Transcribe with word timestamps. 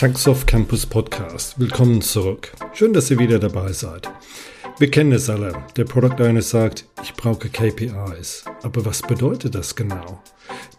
Taxoff 0.00 0.46
Campus 0.46 0.86
Podcast. 0.86 1.60
Willkommen 1.60 2.00
zurück. 2.00 2.52
Schön, 2.72 2.94
dass 2.94 3.10
ihr 3.10 3.18
wieder 3.18 3.38
dabei 3.38 3.70
seid. 3.72 4.08
Wir 4.78 4.90
kennen 4.90 5.12
es 5.12 5.28
alle. 5.28 5.52
Der 5.76 5.84
Product 5.84 6.24
Owner 6.24 6.40
sagt, 6.40 6.86
ich 7.02 7.12
brauche 7.12 7.50
KPIs. 7.50 8.46
Aber 8.62 8.86
was 8.86 9.02
bedeutet 9.02 9.54
das 9.54 9.76
genau? 9.76 10.22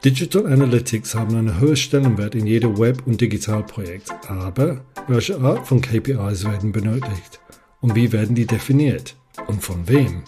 Digital 0.03 0.47
Analytics 0.47 1.13
haben 1.13 1.35
einen 1.35 1.61
hohen 1.61 1.75
Stellenwert 1.75 2.33
in 2.33 2.47
jedem 2.47 2.79
Web- 2.79 3.05
und 3.05 3.21
Digitalprojekt. 3.21 4.09
Aber 4.27 4.83
welche 5.07 5.39
Art 5.39 5.67
von 5.67 5.81
KPIs 5.81 6.45
werden 6.45 6.71
benötigt? 6.71 7.39
Und 7.79 7.93
wie 7.93 8.11
werden 8.11 8.33
die 8.33 8.47
definiert? 8.47 9.15
Und 9.47 9.63
von 9.63 9.87
wem? 9.87 10.23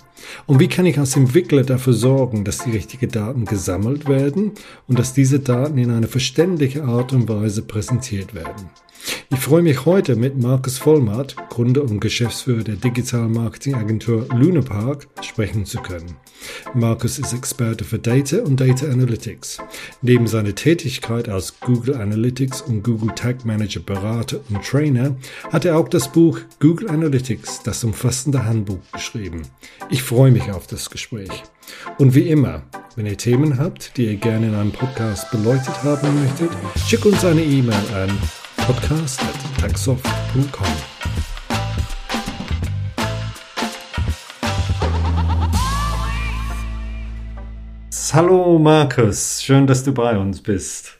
Und 0.45 0.59
wie 0.59 0.67
kann 0.67 0.85
ich 0.85 0.97
als 0.97 1.15
Entwickler 1.15 1.63
dafür 1.63 1.93
sorgen, 1.93 2.43
dass 2.43 2.59
die 2.59 2.71
richtigen 2.71 3.09
Daten 3.09 3.45
gesammelt 3.45 4.07
werden 4.07 4.53
und 4.87 4.99
dass 4.99 5.13
diese 5.13 5.39
Daten 5.39 5.77
in 5.77 5.91
einer 5.91 6.07
verständlichen 6.07 6.81
Art 6.81 7.13
und 7.13 7.27
Weise 7.29 7.61
präsentiert 7.61 8.33
werden? 8.33 8.69
Ich 9.33 9.39
freue 9.39 9.63
mich 9.63 9.85
heute 9.85 10.15
mit 10.15 10.39
Markus 10.39 10.77
Vollmatt, 10.77 11.35
Gründer 11.49 11.81
und 11.81 11.99
Geschäftsführer 11.99 12.63
der 12.63 12.75
Digital 12.75 13.27
Marketing 13.27 13.75
Agentur 13.75 14.27
Lunapark, 14.33 15.07
sprechen 15.21 15.65
zu 15.65 15.79
können. 15.79 16.15
Markus 16.73 17.19
ist 17.19 17.33
Experte 17.33 17.83
für 17.83 17.99
Data 17.99 18.37
und 18.43 18.59
Data 18.59 18.85
Analytics. 18.85 19.57
Neben 20.01 20.27
seiner 20.27 20.53
Tätigkeit 20.53 21.29
als 21.29 21.59
Google 21.59 21.95
Analytics 21.95 22.61
und 22.61 22.83
Google 22.83 23.13
Tag 23.15 23.43
Manager 23.43 23.79
Berater 23.79 24.39
und 24.49 24.63
Trainer 24.63 25.15
hat 25.51 25.65
er 25.65 25.77
auch 25.77 25.89
das 25.89 26.11
Buch 26.11 26.39
Google 26.59 26.89
Analytics, 26.89 27.63
das 27.63 27.83
umfassende 27.83 28.45
Handbuch, 28.45 28.79
geschrieben. 28.91 29.41
Ich 29.89 30.03
freue 30.03 30.31
mich 30.31 30.51
auf 30.51 30.67
das 30.67 30.89
Gespräch. 30.89 31.43
Und 31.97 32.13
wie 32.13 32.29
immer, 32.29 32.63
wenn 32.95 33.05
ihr 33.05 33.17
Themen 33.17 33.57
habt, 33.57 33.97
die 33.97 34.05
ihr 34.05 34.15
gerne 34.17 34.47
in 34.47 34.55
einem 34.55 34.71
Podcast 34.71 35.31
beleuchtet 35.31 35.83
haben 35.83 36.21
möchtet, 36.21 36.51
schickt 36.87 37.05
uns 37.05 37.25
eine 37.25 37.43
E-Mail 37.43 37.81
an 37.95 38.11
podcast.taxoft.com. 38.65 40.67
Hallo 48.13 48.59
Markus, 48.59 49.43
schön, 49.43 49.67
dass 49.67 49.83
du 49.83 49.93
bei 49.93 50.17
uns 50.17 50.41
bist. 50.41 50.97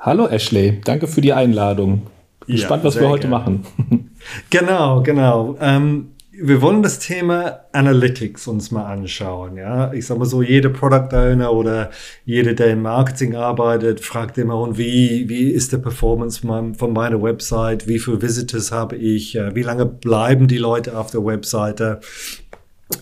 Hallo 0.00 0.26
Ashley, 0.26 0.80
danke 0.84 1.06
für 1.06 1.20
die 1.20 1.32
Einladung. 1.32 2.08
Bin 2.40 2.48
ja, 2.48 2.54
gespannt, 2.62 2.82
was 2.82 2.98
wir 2.98 3.08
heute 3.08 3.28
gerne. 3.28 3.36
machen. 3.36 4.10
Genau, 4.48 5.02
genau. 5.02 5.54
Ähm, 5.60 6.13
wir 6.40 6.60
wollen 6.62 6.82
das 6.82 6.98
Thema 6.98 7.60
Analytics 7.72 8.46
uns 8.48 8.70
mal 8.70 8.84
anschauen. 8.84 9.56
Ja, 9.56 9.92
ich 9.92 10.06
sag 10.06 10.18
mal 10.18 10.24
so, 10.24 10.42
jeder 10.42 10.70
Product 10.70 11.14
Owner 11.14 11.52
oder 11.52 11.90
jeder, 12.24 12.54
der 12.54 12.72
im 12.72 12.82
Marketing 12.82 13.36
arbeitet, 13.36 14.00
fragt 14.00 14.38
immer, 14.38 14.58
und 14.58 14.78
wie, 14.78 15.28
wie 15.28 15.50
ist 15.50 15.72
der 15.72 15.78
Performance 15.78 16.40
von 16.40 16.92
meiner 16.92 17.22
Website? 17.22 17.86
Wie 17.86 17.98
viele 17.98 18.20
Visitors 18.20 18.72
habe 18.72 18.96
ich? 18.96 19.34
Wie 19.34 19.62
lange 19.62 19.86
bleiben 19.86 20.48
die 20.48 20.58
Leute 20.58 20.98
auf 20.98 21.10
der 21.10 21.24
Webseite? 21.24 22.00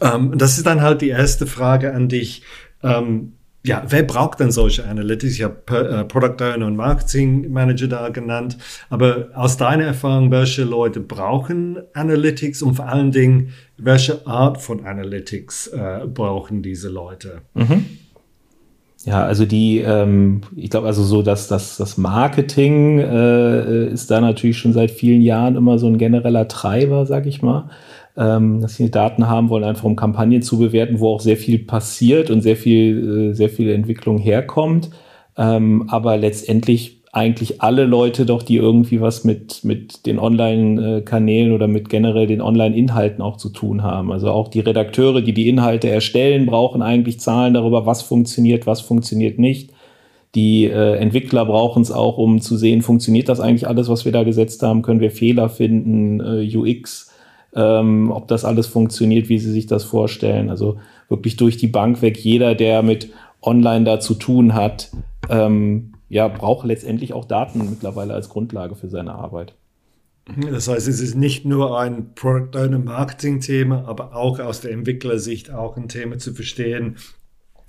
Ähm, 0.01 0.37
das 0.37 0.59
ist 0.59 0.67
dann 0.67 0.83
halt 0.83 1.01
die 1.01 1.11
erste 1.11 1.47
Frage 1.47 1.93
an 1.95 2.09
dich. 2.09 2.43
Ähm, 2.83 3.35
ja, 3.65 3.85
wer 3.89 4.03
braucht 4.03 4.41
denn 4.41 4.51
solche 4.51 4.85
Analytics? 4.85 5.35
Ich 5.35 5.43
habe 5.43 5.57
äh, 5.69 6.05
Product 6.05 6.43
Owner 6.43 6.67
und 6.67 6.75
Marketing 6.75 7.53
Manager 7.53 7.87
da 7.87 8.09
genannt. 8.09 8.59
Aber 8.91 9.29
aus 9.35 9.57
deiner 9.57 9.85
Erfahrung, 9.85 10.33
welche 10.33 10.65
Leute 10.65 10.99
brauchen 10.99 11.79
Analytics 11.95 12.63
und 12.63 12.75
vor 12.75 12.89
allen 12.89 13.13
Dingen, 13.13 13.53
welche 13.77 14.27
Art 14.27 14.61
von 14.61 14.85
Analytics 14.85 15.69
äh, 15.69 16.01
brauchen 16.13 16.63
diese 16.63 16.89
Leute? 16.89 17.43
Mhm. 17.55 17.87
Ja, 19.05 19.25
also 19.25 19.45
die, 19.45 19.79
ähm, 19.79 20.43
ich 20.57 20.71
glaube 20.71 20.87
also 20.87 21.03
so, 21.03 21.23
dass 21.23 21.49
das, 21.49 21.77
das 21.77 21.99
Marketing 21.99 22.99
äh, 22.99 23.87
ist 23.89 24.11
da 24.11 24.21
natürlich 24.21 24.59
schon 24.59 24.73
seit 24.73 24.91
vielen 24.93 25.23
Jahren 25.23 25.57
immer 25.57 25.79
so 25.79 25.89
ein 25.89 25.99
genereller 25.99 26.47
Treiber, 26.49 27.07
sag 27.07 27.27
ich 27.27 27.43
mal 27.43 27.71
ähm, 28.17 28.61
dass 28.61 28.77
sie 28.77 28.91
Daten 28.91 29.29
haben 29.29 29.49
wollen, 29.49 29.65
einfach 29.65 29.85
um 29.85 29.97
Kampagnen 29.97 30.43
zu 30.43 30.59
bewerten, 30.59 31.01
wo 31.01 31.15
auch 31.15 31.21
sehr 31.21 31.37
viel 31.37 31.59
passiert 31.59 32.31
und 32.31 32.43
sehr 32.43 32.57
viel, 32.57 33.31
äh, 33.31 33.35
sehr 33.35 33.49
viel 33.49 33.71
Entwicklung 33.71 34.19
herkommt. 34.19 34.91
Ähm, 35.37 35.85
aber 35.89 36.17
letztendlich 36.17 37.03
eigentlich 37.13 37.61
alle 37.61 37.85
Leute 37.85 38.25
doch, 38.25 38.43
die 38.43 38.57
irgendwie 38.57 39.03
was 39.03 39.23
mit, 39.25 39.65
mit 39.65 40.07
den 40.07 40.19
Online-Kanälen 40.19 41.53
oder 41.53 41.69
mit 41.69 41.91
generell 41.91 42.27
den 42.27 42.41
Online-Inhalten 42.41 43.21
auch 43.23 43.37
zu 43.37 43.51
tun 43.51 43.83
haben. 43.83 44.11
Also 44.11 44.31
auch 44.31 44.49
die 44.49 44.61
Redakteure, 44.61 45.21
die 45.21 45.35
die 45.35 45.51
Inhalte 45.51 45.91
erstellen, 45.91 46.47
brauchen 46.47 46.81
eigentlich 46.81 47.21
Zahlen 47.21 47.53
darüber, 47.53 47.85
was 47.85 48.01
funktioniert, 48.01 48.67
was 48.67 48.81
funktioniert 48.81 49.39
nicht. 49.39 49.73
Die 50.35 50.65
äh, 50.65 50.97
Entwickler 50.97 51.45
brauchen 51.45 51.83
es 51.83 51.93
auch, 51.93 52.17
um 52.17 52.41
zu 52.41 52.57
sehen, 52.57 52.81
funktioniert 52.81 53.29
das 53.29 53.41
eigentlich 53.41 53.69
alles, 53.69 53.91
was 53.91 54.07
wir 54.07 54.13
da 54.13 54.23
gesetzt 54.23 54.63
haben? 54.63 54.81
Können 54.81 55.01
wir 55.01 55.11
Fehler 55.11 55.51
finden? 55.51 56.21
Äh, 56.21 56.57
UX 56.57 57.12
ähm, 57.55 58.11
ob 58.11 58.29
das 58.29 58.45
alles 58.45 58.67
funktioniert, 58.67 59.29
wie 59.29 59.39
sie 59.39 59.51
sich 59.51 59.67
das 59.67 59.85
vorstellen. 59.85 60.51
Also 60.51 60.79
wirklich 61.09 61.37
durch 61.37 61.57
die 61.57 61.69
Bank 61.69 62.03
weg, 62.03 62.19
jeder, 62.19 62.55
der 62.55 62.83
mit 62.83 63.11
Online 63.43 63.85
da 63.85 64.01
zu 64.01 64.15
tun 64.15 64.55
hat, 64.55 64.91
ähm, 65.29 65.93
ja, 66.09 66.29
braucht 66.29 66.67
letztendlich 66.67 67.13
auch 67.13 67.25
Daten 67.25 67.59
mittlerweile 67.71 68.15
als 68.15 68.29
Grundlage 68.29 68.75
für 68.75 68.89
seine 68.89 69.15
Arbeit. 69.15 69.55
Das 70.51 70.69
heißt, 70.69 70.87
es 70.87 71.01
ist 71.01 71.17
nicht 71.17 71.45
nur 71.45 71.79
ein 71.79 72.15
Product 72.15 72.57
Owner 72.57 72.79
Marketing 72.79 73.41
Thema, 73.41 73.85
aber 73.89 74.15
auch 74.15 74.39
aus 74.39 74.61
der 74.61 74.71
Entwicklersicht 74.71 75.51
auch 75.51 75.77
ein 75.77 75.89
Thema 75.89 76.19
zu 76.19 76.33
verstehen, 76.33 76.97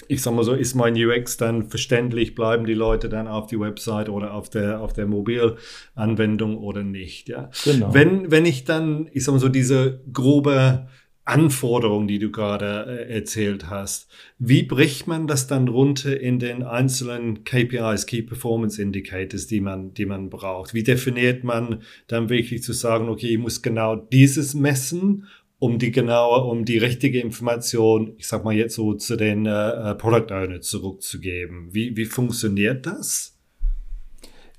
ich 0.07 0.21
sag 0.21 0.33
mal 0.33 0.43
so, 0.43 0.53
ist 0.53 0.75
mein 0.75 0.95
UX 0.95 1.37
dann 1.37 1.69
verständlich, 1.69 2.35
bleiben 2.35 2.65
die 2.65 2.73
Leute 2.73 3.09
dann 3.09 3.27
auf 3.27 3.47
die 3.47 3.59
Website 3.59 4.09
oder 4.09 4.33
auf 4.33 4.49
der, 4.49 4.81
auf 4.81 4.93
der 4.93 5.05
Mobilanwendung 5.07 6.57
oder 6.57 6.83
nicht, 6.83 7.29
ja. 7.29 7.49
Genau. 7.63 7.93
Wenn, 7.93 8.31
wenn 8.31 8.45
ich 8.45 8.65
dann, 8.65 9.09
ich 9.13 9.23
sag 9.23 9.33
mal 9.33 9.39
so, 9.39 9.49
diese 9.49 10.01
grobe 10.11 10.87
Anforderung, 11.25 12.07
die 12.07 12.19
du 12.19 12.31
gerade 12.31 12.85
äh, 13.07 13.13
erzählt 13.13 13.69
hast, 13.69 14.09
wie 14.39 14.63
bricht 14.63 15.07
man 15.07 15.25
das 15.25 15.47
dann 15.47 15.69
runter 15.69 16.19
in 16.19 16.37
den 16.37 16.63
einzelnen 16.63 17.45
KPIs, 17.45 18.07
Key 18.07 18.23
Performance 18.23 18.81
Indicators, 18.81 19.47
die 19.47 19.61
man, 19.61 19.93
die 19.93 20.05
man 20.05 20.29
braucht? 20.29 20.73
Wie 20.73 20.83
definiert 20.83 21.45
man 21.45 21.81
dann 22.07 22.27
wirklich 22.29 22.61
zu 22.61 22.73
sagen, 22.73 23.07
okay, 23.07 23.27
ich 23.27 23.37
muss 23.37 23.61
genau 23.61 23.95
dieses 23.95 24.53
messen 24.53 25.27
um 25.63 25.79
die 25.79 25.93
genaue, 25.93 26.43
um 26.43 26.65
die 26.65 26.77
richtige 26.77 27.21
Information, 27.21 28.15
ich 28.17 28.27
sag 28.27 28.43
mal 28.43 28.53
jetzt 28.53 28.75
so 28.75 28.95
zu 28.95 29.15
den 29.15 29.45
äh, 29.45 29.91
äh, 29.91 29.95
Product 29.95 30.29
Owner 30.33 30.59
zurückzugeben. 30.59 31.73
Wie, 31.73 31.95
wie 31.95 32.03
funktioniert 32.03 32.85
das? 32.85 33.39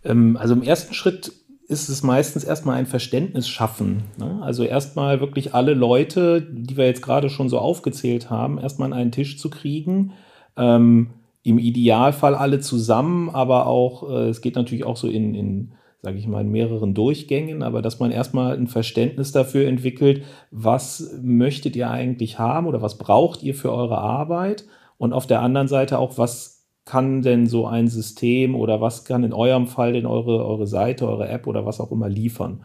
Ähm, 0.02 0.38
also 0.38 0.54
im 0.54 0.62
ersten 0.62 0.94
Schritt 0.94 1.30
ist 1.68 1.90
es 1.90 2.02
meistens 2.02 2.42
erstmal 2.42 2.78
ein 2.78 2.86
Verständnis 2.86 3.46
schaffen. 3.46 4.04
Ne? 4.16 4.40
Also 4.40 4.64
erstmal 4.64 5.20
wirklich 5.20 5.52
alle 5.52 5.74
Leute, 5.74 6.40
die 6.40 6.78
wir 6.78 6.86
jetzt 6.86 7.02
gerade 7.02 7.28
schon 7.28 7.50
so 7.50 7.58
aufgezählt 7.58 8.30
haben, 8.30 8.56
erstmal 8.56 8.90
an 8.90 8.98
einen 8.98 9.12
Tisch 9.12 9.36
zu 9.36 9.50
kriegen. 9.50 10.12
Ähm, 10.56 11.10
Im 11.42 11.58
Idealfall 11.58 12.34
alle 12.34 12.60
zusammen, 12.60 13.28
aber 13.28 13.66
auch, 13.66 14.08
äh, 14.08 14.28
es 14.30 14.40
geht 14.40 14.56
natürlich 14.56 14.84
auch 14.84 14.96
so 14.96 15.08
in, 15.08 15.34
in 15.34 15.72
sage 16.04 16.18
ich 16.18 16.26
mal, 16.26 16.42
in 16.42 16.50
mehreren 16.50 16.94
Durchgängen, 16.94 17.62
aber 17.62 17.82
dass 17.82 17.98
man 17.98 18.10
erstmal 18.10 18.56
ein 18.56 18.66
Verständnis 18.66 19.32
dafür 19.32 19.66
entwickelt, 19.66 20.24
was 20.50 21.18
möchtet 21.22 21.74
ihr 21.76 21.90
eigentlich 21.90 22.38
haben 22.38 22.66
oder 22.66 22.82
was 22.82 22.98
braucht 22.98 23.42
ihr 23.42 23.54
für 23.54 23.72
eure 23.72 23.98
Arbeit 23.98 24.64
und 24.98 25.12
auf 25.12 25.26
der 25.26 25.40
anderen 25.40 25.68
Seite 25.68 25.98
auch, 25.98 26.18
was 26.18 26.54
kann 26.84 27.22
denn 27.22 27.46
so 27.46 27.66
ein 27.66 27.88
System 27.88 28.54
oder 28.54 28.80
was 28.80 29.04
kann 29.04 29.24
in 29.24 29.32
eurem 29.32 29.66
Fall 29.66 29.94
denn 29.94 30.06
eure, 30.06 30.44
eure 30.44 30.66
Seite, 30.66 31.08
eure 31.08 31.28
App 31.28 31.46
oder 31.46 31.64
was 31.64 31.80
auch 31.80 31.90
immer 31.90 32.08
liefern. 32.08 32.64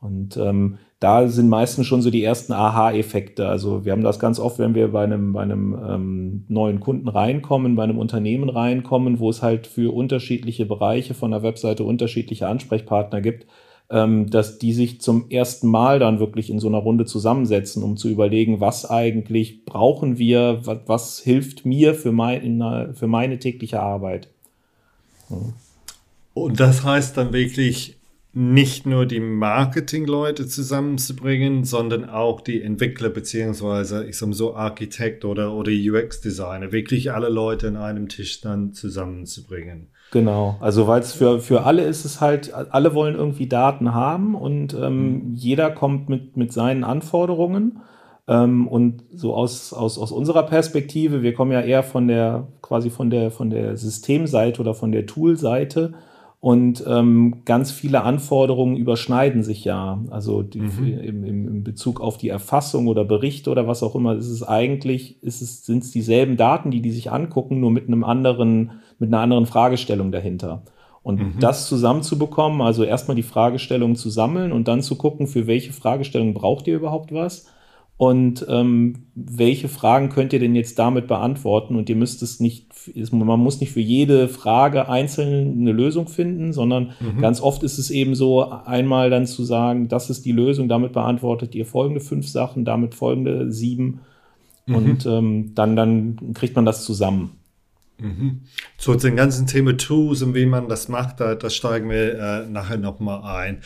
Und 0.00 0.36
ähm, 0.36 0.78
da 1.00 1.28
sind 1.28 1.48
meistens 1.48 1.86
schon 1.86 2.02
so 2.02 2.10
die 2.10 2.24
ersten 2.24 2.52
Aha-Effekte. 2.52 3.48
Also 3.48 3.84
wir 3.84 3.92
haben 3.92 4.02
das 4.02 4.18
ganz 4.18 4.40
oft, 4.40 4.58
wenn 4.58 4.74
wir 4.74 4.88
bei 4.88 5.04
einem, 5.04 5.32
bei 5.32 5.42
einem 5.42 5.78
ähm, 5.88 6.44
neuen 6.48 6.80
Kunden 6.80 7.08
reinkommen, 7.08 7.76
bei 7.76 7.84
einem 7.84 7.98
Unternehmen 7.98 8.48
reinkommen, 8.48 9.20
wo 9.20 9.30
es 9.30 9.40
halt 9.40 9.68
für 9.68 9.94
unterschiedliche 9.94 10.66
Bereiche 10.66 11.14
von 11.14 11.30
der 11.30 11.42
Webseite 11.42 11.84
unterschiedliche 11.84 12.48
Ansprechpartner 12.48 13.20
gibt, 13.20 13.46
ähm, 13.90 14.28
dass 14.28 14.58
die 14.58 14.72
sich 14.72 15.00
zum 15.00 15.30
ersten 15.30 15.68
Mal 15.68 16.00
dann 16.00 16.18
wirklich 16.18 16.50
in 16.50 16.58
so 16.58 16.66
einer 16.66 16.78
Runde 16.78 17.04
zusammensetzen, 17.04 17.84
um 17.84 17.96
zu 17.96 18.08
überlegen, 18.08 18.60
was 18.60 18.90
eigentlich 18.90 19.64
brauchen 19.64 20.18
wir, 20.18 20.62
was, 20.64 20.78
was 20.86 21.18
hilft 21.20 21.64
mir 21.64 21.94
für, 21.94 22.10
mein, 22.10 22.94
für 22.94 23.06
meine 23.06 23.38
tägliche 23.38 23.80
Arbeit. 23.80 24.28
Hm. 25.28 25.52
Und 26.34 26.60
das 26.60 26.84
heißt 26.84 27.16
dann 27.16 27.32
wirklich, 27.32 27.97
nicht 28.38 28.86
nur 28.86 29.04
die 29.04 29.18
Marketingleute 29.18 30.46
zusammenzubringen, 30.46 31.64
sondern 31.64 32.08
auch 32.08 32.40
die 32.40 32.62
Entwickler 32.62 33.08
beziehungsweise 33.08 34.06
ich 34.06 34.16
sag 34.16 34.28
mal 34.28 34.34
so 34.34 34.54
Architekt 34.54 35.24
oder, 35.24 35.52
oder 35.52 35.72
UX-Designer, 35.72 36.70
wirklich 36.70 37.10
alle 37.10 37.30
Leute 37.30 37.66
an 37.66 37.76
einem 37.76 38.08
Tisch 38.08 38.40
dann 38.40 38.72
zusammenzubringen. 38.72 39.88
Genau, 40.12 40.56
also 40.60 40.86
weil 40.86 41.00
es 41.00 41.12
für, 41.12 41.40
für 41.40 41.64
alle 41.64 41.82
ist 41.82 42.04
es 42.04 42.20
halt, 42.20 42.54
alle 42.54 42.94
wollen 42.94 43.16
irgendwie 43.16 43.48
Daten 43.48 43.92
haben 43.92 44.36
und 44.36 44.72
ähm, 44.72 45.30
mhm. 45.30 45.34
jeder 45.34 45.72
kommt 45.72 46.08
mit, 46.08 46.36
mit 46.36 46.52
seinen 46.52 46.84
Anforderungen. 46.84 47.80
Ähm, 48.28 48.68
und 48.68 49.02
so 49.12 49.34
aus, 49.34 49.72
aus, 49.72 49.98
aus 49.98 50.12
unserer 50.12 50.44
Perspektive, 50.44 51.22
wir 51.22 51.34
kommen 51.34 51.50
ja 51.50 51.62
eher 51.62 51.82
von 51.82 52.06
der, 52.06 52.46
quasi 52.62 52.88
von 52.88 53.10
der, 53.10 53.32
von 53.32 53.50
der 53.50 53.76
Systemseite 53.76 54.60
oder 54.60 54.74
von 54.74 54.92
der 54.92 55.06
Toolseite. 55.06 55.94
Und 56.40 56.84
ähm, 56.86 57.42
ganz 57.44 57.72
viele 57.72 58.04
Anforderungen 58.04 58.76
überschneiden 58.76 59.42
sich 59.42 59.64
ja. 59.64 60.04
Also 60.10 60.42
die, 60.42 60.60
mhm. 60.60 60.98
im, 61.00 61.24
im, 61.24 61.64
Bezug 61.64 62.00
auf 62.00 62.16
die 62.16 62.28
Erfassung 62.28 62.86
oder 62.86 63.04
Berichte 63.04 63.50
oder 63.50 63.66
was 63.66 63.82
auch 63.82 63.96
immer, 63.96 64.14
ist 64.14 64.28
es 64.28 64.44
eigentlich, 64.44 65.20
ist 65.22 65.42
es, 65.42 65.66
sind 65.66 65.82
es 65.82 65.90
dieselben 65.90 66.36
Daten, 66.36 66.70
die 66.70 66.80
die 66.80 66.92
sich 66.92 67.10
angucken, 67.10 67.58
nur 67.58 67.72
mit 67.72 67.88
einem 67.88 68.04
anderen, 68.04 68.80
mit 69.00 69.08
einer 69.08 69.20
anderen 69.20 69.46
Fragestellung 69.46 70.12
dahinter. 70.12 70.62
Und 71.02 71.20
mhm. 71.20 71.34
das 71.40 71.66
zusammenzubekommen, 71.66 72.60
also 72.60 72.84
erstmal 72.84 73.16
die 73.16 73.22
Fragestellung 73.24 73.96
zu 73.96 74.08
sammeln 74.08 74.52
und 74.52 74.68
dann 74.68 74.80
zu 74.80 74.94
gucken, 74.96 75.26
für 75.26 75.48
welche 75.48 75.72
Fragestellung 75.72 76.34
braucht 76.34 76.68
ihr 76.68 76.76
überhaupt 76.76 77.12
was 77.12 77.46
und 77.98 78.46
ähm, 78.48 79.06
welche 79.16 79.68
Fragen 79.68 80.08
könnt 80.08 80.32
ihr 80.32 80.38
denn 80.38 80.54
jetzt 80.54 80.78
damit 80.78 81.08
beantworten? 81.08 81.74
Und 81.74 81.90
ihr 81.90 81.96
müsst 81.96 82.22
es 82.22 82.38
nicht, 82.38 82.68
man 83.10 83.40
muss 83.40 83.60
nicht 83.60 83.72
für 83.72 83.80
jede 83.80 84.28
Frage 84.28 84.88
einzeln 84.88 85.58
eine 85.60 85.72
Lösung 85.72 86.06
finden, 86.06 86.52
sondern 86.52 86.92
mhm. 87.00 87.20
ganz 87.20 87.40
oft 87.40 87.64
ist 87.64 87.76
es 87.76 87.90
eben 87.90 88.14
so, 88.14 88.48
einmal 88.48 89.10
dann 89.10 89.26
zu 89.26 89.42
sagen, 89.42 89.88
das 89.88 90.10
ist 90.10 90.24
die 90.24 90.30
Lösung, 90.30 90.68
damit 90.68 90.92
beantwortet 90.92 91.56
ihr 91.56 91.66
folgende 91.66 92.00
fünf 92.00 92.28
Sachen, 92.28 92.64
damit 92.64 92.94
folgende 92.94 93.50
sieben. 93.50 93.98
Mhm. 94.66 94.74
Und 94.76 95.06
ähm, 95.06 95.52
dann, 95.56 95.74
dann 95.74 96.34
kriegt 96.34 96.54
man 96.54 96.64
das 96.64 96.84
zusammen. 96.84 97.32
Mhm. 97.98 98.42
Zu 98.76 98.94
den 98.94 99.16
ganzen 99.16 99.48
Thema 99.48 99.76
Tools 99.76 100.22
und 100.22 100.36
wie 100.36 100.46
man 100.46 100.68
das 100.68 100.88
macht, 100.88 101.18
da, 101.18 101.34
da 101.34 101.50
steigen 101.50 101.90
wir 101.90 102.14
äh, 102.14 102.48
nachher 102.48 102.78
nochmal 102.78 103.24
ein. 103.24 103.60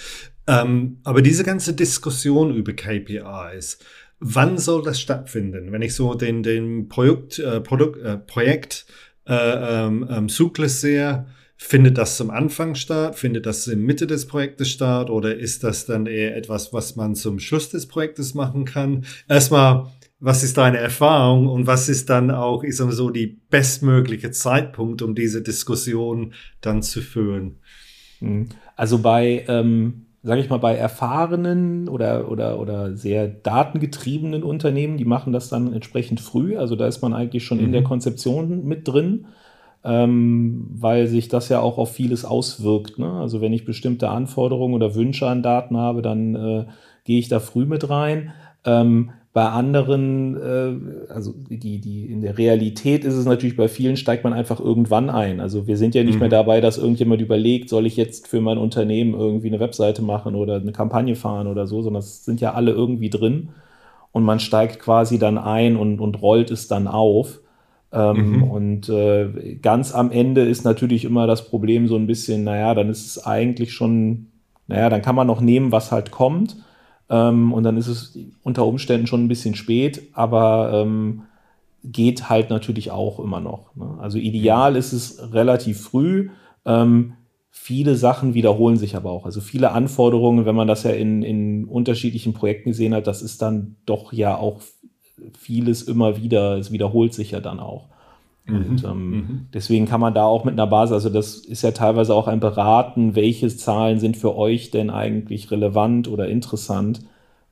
Ähm, 0.46 0.99
aber 1.05 1.23
diese 1.23 1.44
ganze 1.44 1.75
Diskussion 1.75 2.55
über 2.55 2.73
KPIs, 2.73 3.79
Wann 4.25 4.57
soll 4.57 4.85
das 4.85 5.01
stattfinden? 5.01 5.73
Wenn 5.73 5.83
ich 5.83 5.97
so 5.97 6.15
den, 6.15 6.45
den 6.45 6.89
Projekt, 6.89 7.41
äh, 7.41 7.61
Produkt, 7.61 8.01
äh, 8.01 8.17
Projekt 8.17 8.87
äh, 9.27 9.35
ähm, 9.35 10.07
ähm, 10.09 10.29
Zyklus 10.29 10.81
sehe, 10.81 11.27
findet 11.57 11.99
das 11.99 12.17
zum 12.19 12.31
Anfang 12.31 12.77
statt? 12.77 13.19
Findet 13.19 13.47
das 13.47 13.67
in 13.67 13.83
Mitte 13.83 14.07
des 14.07 14.29
Projektes 14.29 14.71
statt? 14.71 15.11
Oder 15.11 15.37
ist 15.37 15.65
das 15.65 15.87
dann 15.87 16.07
eher 16.07 16.37
etwas, 16.37 16.73
was 16.73 16.95
man 16.95 17.17
zum 17.17 17.41
Schluss 17.41 17.71
des 17.71 17.89
Projektes 17.89 18.35
machen 18.35 18.65
kann? 18.65 19.05
Erstmal, 19.29 19.89
was 20.21 20.45
ist 20.45 20.57
deine 20.57 20.79
Erfahrung 20.79 21.49
und 21.49 21.67
was 21.67 21.89
ist 21.89 22.09
dann 22.09 22.31
auch, 22.31 22.63
ich 22.63 22.77
sag 22.77 22.87
mal 22.87 22.93
so, 22.93 23.11
die 23.11 23.41
bestmögliche 23.51 24.31
Zeitpunkt, 24.31 25.03
um 25.03 25.17
diese 25.17 25.43
Diskussion 25.43 26.33
dann 26.61 26.83
zu 26.83 27.01
führen? 27.01 27.57
Hm. 28.21 28.51
Also 28.77 29.01
bei 29.01 29.45
ähm 29.49 30.07
sage 30.23 30.41
ich 30.41 30.49
mal, 30.49 30.59
bei 30.59 30.77
erfahrenen 30.77 31.89
oder, 31.89 32.31
oder, 32.31 32.61
oder 32.61 32.97
sehr 32.97 33.27
datengetriebenen 33.27 34.45
Unternehmen, 34.45 34.97
die 34.97 35.05
machen 35.05 35.33
das 35.33 35.49
dann 35.49 35.73
entsprechend 35.73 36.21
früh. 36.21 36.57
Also 36.57 36.77
da 36.77 36.87
ist 36.87 37.03
man 37.03 37.13
eigentlich 37.13 37.45
schon 37.45 37.59
mhm. 37.59 37.65
in 37.65 37.73
der 37.73 37.81
mhm. 37.81 37.87
Konzeption 37.87 38.65
mit 38.65 38.87
drin, 38.87 39.27
ähm, 39.85 40.69
weil 40.71 41.09
sich 41.09 41.29
das 41.29 41.49
ja 41.49 41.61
auch 41.61 41.77
auf 41.77 41.93
vieles 41.93 42.25
auswirkt. 42.25 42.99
Ne? 42.99 43.11
Also 43.11 43.41
wenn 43.41 43.53
ich 43.53 43.65
bestimmte 43.65 44.11
Anforderungen 44.11 44.75
oder 44.75 44.95
Wünsche 44.95 45.27
an 45.27 45.43
Daten 45.43 45.77
habe, 45.77 46.03
dann 46.03 46.35
äh, 46.37 46.67
gehe 47.05 47.19
ich 47.19 47.29
da 47.29 47.41
früh 47.41 47.65
mit 47.65 47.91
rein. 47.91 48.33
Ähm, 48.65 49.11
bei 49.32 49.46
anderen, 49.46 50.37
äh, 50.37 51.12
also 51.12 51.34
die, 51.49 51.79
die 51.79 52.06
in 52.06 52.20
der 52.20 52.37
Realität 52.37 53.05
ist 53.05 53.14
es 53.14 53.25
natürlich, 53.25 53.56
bei 53.56 53.69
vielen 53.69 53.96
steigt 53.96 54.25
man 54.25 54.34
einfach 54.34 54.61
irgendwann 54.61 55.08
ein. 55.08 55.40
Also 55.40 55.67
wir 55.67 55.79
sind 55.79 55.94
ja 55.94 56.05
nicht 56.05 56.14
mhm. 56.14 56.20
mehr 56.20 56.29
dabei, 56.29 56.61
dass 56.61 56.76
irgendjemand 56.76 57.23
überlegt, 57.23 57.70
soll 57.70 57.87
ich 57.87 57.96
jetzt 57.96 58.29
für 58.29 58.43
mein 58.43 58.58
Unternehmen 58.58 59.14
irgendwie 59.14 59.49
eine 59.49 59.61
Webseite 59.61 60.02
machen 60.02 60.34
oder 60.34 60.56
eine 60.56 60.73
Kampagne 60.73 61.14
fahren 61.14 61.46
oder 61.46 61.67
so, 61.67 61.81
sondern 61.81 62.00
es 62.00 62.25
sind 62.25 62.43
ja 62.43 62.52
alle 62.52 62.73
irgendwie 62.73 63.08
drin 63.08 63.49
und 64.12 64.23
man 64.23 64.38
steigt 64.38 64.79
quasi 64.79 65.19
dann 65.19 65.38
ein 65.38 65.76
und, 65.76 65.99
und 66.00 66.20
rollt 66.20 66.50
es 66.50 66.69
dann 66.69 66.87
auf. 66.87 67.40
Ähm, 67.90 68.37
mhm. 68.37 68.43
Und 68.44 68.88
äh, 68.90 69.56
ganz 69.62 69.94
am 69.94 70.11
Ende 70.11 70.43
ist 70.43 70.64
natürlich 70.64 71.06
immer 71.06 71.26
das 71.26 71.49
Problem 71.49 71.88
so 71.88 71.96
ein 71.96 72.06
bisschen, 72.06 72.44
naja, 72.44 72.75
dann 72.75 72.90
ist 72.90 73.06
es 73.06 73.25
eigentlich 73.25 73.73
schon, 73.73 74.26
naja, 74.67 74.90
dann 74.90 75.02
kann 75.02 75.17
man 75.17 75.26
noch 75.26 75.40
nehmen, 75.40 75.73
was 75.73 75.90
halt 75.90 76.11
kommt. 76.11 76.56
Ähm, 77.12 77.53
und 77.53 77.62
dann 77.62 77.76
ist 77.76 77.88
es 77.88 78.19
unter 78.43 78.67
Umständen 78.67 79.06
schon 79.06 79.25
ein 79.25 79.29
bisschen 79.29 79.55
spät, 79.55 80.09
aber 80.14 80.70
ähm, 80.73 81.25
geht 81.85 82.31
halt 82.31 82.49
natürlich 82.49 82.91
auch 82.91 83.20
immer 83.20 83.38
noch. 83.38 83.76
Ne? 83.76 83.99
Also 84.00 84.17
ideal 84.17 84.76
ist 84.76 84.93
es 84.93 85.32
relativ 85.32 85.82
früh. 85.82 86.31
Ähm, 86.64 87.14
viele 87.50 87.97
Sachen 87.97 88.32
wiederholen 88.32 88.79
sich 88.79 88.97
aber 88.97 89.11
auch. 89.11 89.26
Also 89.26 89.43
viele 89.43 89.73
Anforderungen, 89.73 90.47
wenn 90.47 90.55
man 90.55 90.69
das 90.69 90.85
ja 90.85 90.93
in, 90.93 91.23
in 91.23 91.67
unterschiedlichen 91.67 92.32
Projekten 92.32 92.70
gesehen 92.70 92.94
hat, 92.94 93.06
das 93.06 93.20
ist 93.20 93.43
dann 93.43 93.76
doch 93.85 94.15
ja 94.15 94.37
auch 94.37 94.62
vieles 95.38 95.82
immer 95.82 96.17
wieder, 96.17 96.56
es 96.56 96.73
wiederholt 96.73 97.12
sich 97.12 97.32
ja 97.32 97.41
dann 97.41 97.61
auch. 97.61 97.88
Und 98.49 98.83
mhm. 98.83 98.89
ähm, 98.89 99.11
mhm. 99.11 99.47
deswegen 99.55 99.87
kann 99.87 100.00
man 100.00 100.15
da 100.15 100.25
auch 100.25 100.44
mit 100.44 100.55
einer 100.55 100.67
Basis, 100.67 100.94
also 100.94 101.11
das 101.11 101.37
ist 101.37 101.62
ja 101.62 101.71
teilweise 101.71 102.15
auch 102.15 102.27
ein 102.27 102.41
Beraten, 102.41 103.15
welche 103.15 103.49
Zahlen 103.49 104.00
sind 104.00 104.17
für 104.17 104.37
euch 104.37 104.71
denn 104.71 104.91
eigentlich 104.91 105.50
relevant 105.50 106.09
oder 106.09 106.29
interessant. 106.29 107.03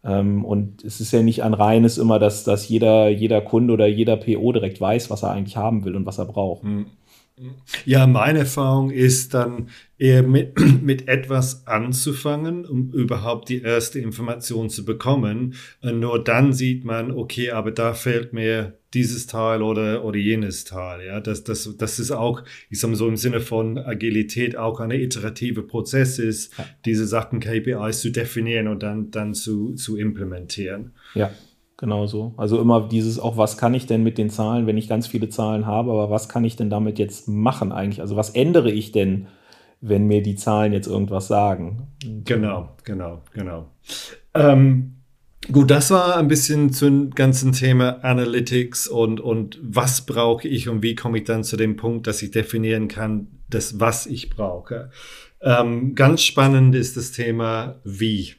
Ähm, 0.03 0.45
und 0.45 0.83
es 0.83 1.01
ist 1.01 1.13
ja 1.13 1.23
nicht 1.23 1.43
ein 1.45 1.55
reines 1.55 1.99
immer, 1.99 2.19
dass, 2.19 2.43
dass 2.43 2.69
jeder, 2.69 3.09
jeder 3.09 3.41
Kunde 3.41 3.73
oder 3.73 3.87
jeder 3.87 4.17
PO 4.17 4.53
direkt 4.53 4.81
weiß, 4.81 5.11
was 5.11 5.23
er 5.23 5.31
eigentlich 5.31 5.57
haben 5.57 5.85
will 5.85 5.95
und 5.95 6.07
was 6.07 6.19
er 6.19 6.27
braucht. 6.27 6.65
Mhm. 6.65 6.87
Ja, 7.85 8.07
meine 8.07 8.41
Erfahrung 8.41 8.91
ist 8.91 9.35
dann 9.35 9.69
eher 9.99 10.23
mit, 10.23 10.59
mit 10.83 11.09
etwas 11.09 11.67
anzufangen, 11.67 12.65
um 12.65 12.93
überhaupt 12.93 13.49
die 13.49 13.63
erste 13.63 13.99
Information 13.99 14.71
zu 14.71 14.85
bekommen. 14.85 15.55
Und 15.83 16.01
nur 16.01 16.23
dann 16.23 16.53
sieht 16.53 16.85
man, 16.85 17.11
okay, 17.11 17.51
aber 17.51 17.71
da 17.71 17.95
fehlt 17.95 18.33
mir 18.33 18.79
dieses 18.93 19.27
Teil 19.27 19.63
oder, 19.63 20.05
oder 20.05 20.19
jenes 20.19 20.65
Teil. 20.65 21.07
Ja, 21.07 21.21
das, 21.21 21.45
das, 21.45 21.77
das 21.77 21.99
ist 21.99 22.11
auch, 22.11 22.43
ich 22.71 22.81
sage 22.81 22.93
mal 22.93 22.97
so 22.97 23.09
im 23.09 23.17
Sinne 23.17 23.41
von 23.41 23.79
Agilität 23.79 24.57
auch 24.57 24.81
eine 24.81 25.01
iterative 25.01 25.63
Prozess 25.63 26.19
ist, 26.19 26.59
ja. 26.59 26.67
diese 26.85 27.07
Sachen 27.07 27.41
KPIs 27.41 28.01
zu 28.01 28.11
definieren 28.11 28.67
und 28.67 28.83
dann, 28.83 29.11
dann 29.11 29.35
zu, 29.35 29.75
zu 29.75 29.97
implementieren. 29.97 30.93
Ja. 31.15 31.31
Genau 31.81 32.07
so. 32.07 32.35
Also 32.37 32.61
immer 32.61 32.87
dieses 32.87 33.19
auch, 33.19 33.39
was 33.39 33.57
kann 33.57 33.73
ich 33.73 33.87
denn 33.87 34.03
mit 34.03 34.19
den 34.19 34.29
Zahlen, 34.29 34.67
wenn 34.67 34.77
ich 34.77 34.87
ganz 34.87 35.07
viele 35.07 35.31
Zahlen 35.31 35.65
habe, 35.65 35.91
aber 35.93 36.11
was 36.11 36.29
kann 36.29 36.45
ich 36.45 36.55
denn 36.55 36.69
damit 36.69 36.99
jetzt 36.99 37.27
machen 37.27 37.73
eigentlich? 37.73 38.03
Also 38.03 38.17
was 38.17 38.29
ändere 38.29 38.71
ich 38.71 38.93
denn, 38.93 39.29
wenn 39.81 40.07
mir 40.07 40.23
die 40.23 40.37
Zahlen 40.37 40.75
jetzt 40.75 40.89
irgendwas 40.89 41.27
sagen? 41.27 41.87
Genau, 42.27 42.69
genau, 42.85 43.23
genau. 43.33 43.69
Ähm, 44.35 44.97
gut, 45.51 45.71
das 45.71 45.91
war 45.91 46.19
ein 46.19 46.29
bisschen 46.29 46.71
zum 46.71 47.13
ganzen 47.13 47.53
Thema 47.53 48.05
Analytics 48.05 48.87
und, 48.87 49.19
und 49.19 49.59
was 49.63 50.03
brauche 50.03 50.47
ich 50.47 50.69
und 50.69 50.83
wie 50.83 50.95
komme 50.95 51.17
ich 51.17 51.25
dann 51.25 51.45
zu 51.45 51.57
dem 51.57 51.77
Punkt, 51.77 52.07
dass 52.07 52.21
ich 52.21 52.31
definieren 52.31 52.89
kann, 52.89 53.29
das, 53.49 53.81
was 53.81 54.05
ich 54.05 54.29
brauche. 54.29 54.91
Ähm, 55.41 55.95
ganz 55.95 56.21
spannend 56.21 56.75
ist 56.75 56.99
das 56.99 57.13
Thema 57.13 57.77
wie 57.85 58.35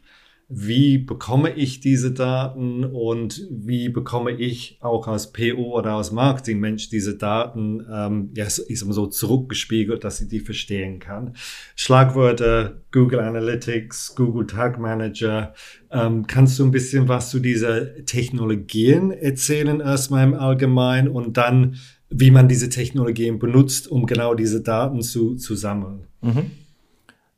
wie 0.53 0.97
bekomme 0.97 1.55
ich 1.55 1.79
diese 1.79 2.11
Daten 2.11 2.83
und 2.83 3.47
wie 3.49 3.87
bekomme 3.87 4.31
ich 4.31 4.77
auch 4.81 5.07
als 5.07 5.31
PO 5.31 5.77
oder 5.79 5.93
als 5.93 6.11
Marketingmensch 6.11 6.89
diese 6.89 7.15
Daten, 7.17 7.85
ähm, 7.89 8.31
ja, 8.35 8.49
sag 8.49 8.67
mal 8.85 8.93
so 8.93 9.07
zurückgespiegelt, 9.07 10.03
dass 10.03 10.19
ich 10.19 10.27
die 10.27 10.41
verstehen 10.41 10.99
kann. 10.99 11.35
Schlagwörter 11.77 12.81
Google 12.91 13.21
Analytics, 13.21 14.13
Google 14.15 14.45
Tag 14.45 14.77
Manager. 14.77 15.53
Ähm, 15.89 16.27
kannst 16.27 16.59
du 16.59 16.65
ein 16.65 16.71
bisschen 16.71 17.07
was 17.07 17.29
zu 17.29 17.39
dieser 17.39 18.03
Technologien 18.05 19.11
erzählen 19.11 19.79
erstmal 19.79 20.25
im 20.25 20.33
Allgemeinen 20.33 21.07
und 21.07 21.37
dann, 21.37 21.77
wie 22.09 22.31
man 22.31 22.49
diese 22.49 22.67
Technologien 22.67 23.39
benutzt, 23.39 23.89
um 23.89 24.05
genau 24.05 24.35
diese 24.35 24.61
Daten 24.61 25.01
zu, 25.01 25.35
zu 25.35 25.55
sammeln? 25.55 26.07
Mhm. 26.21 26.51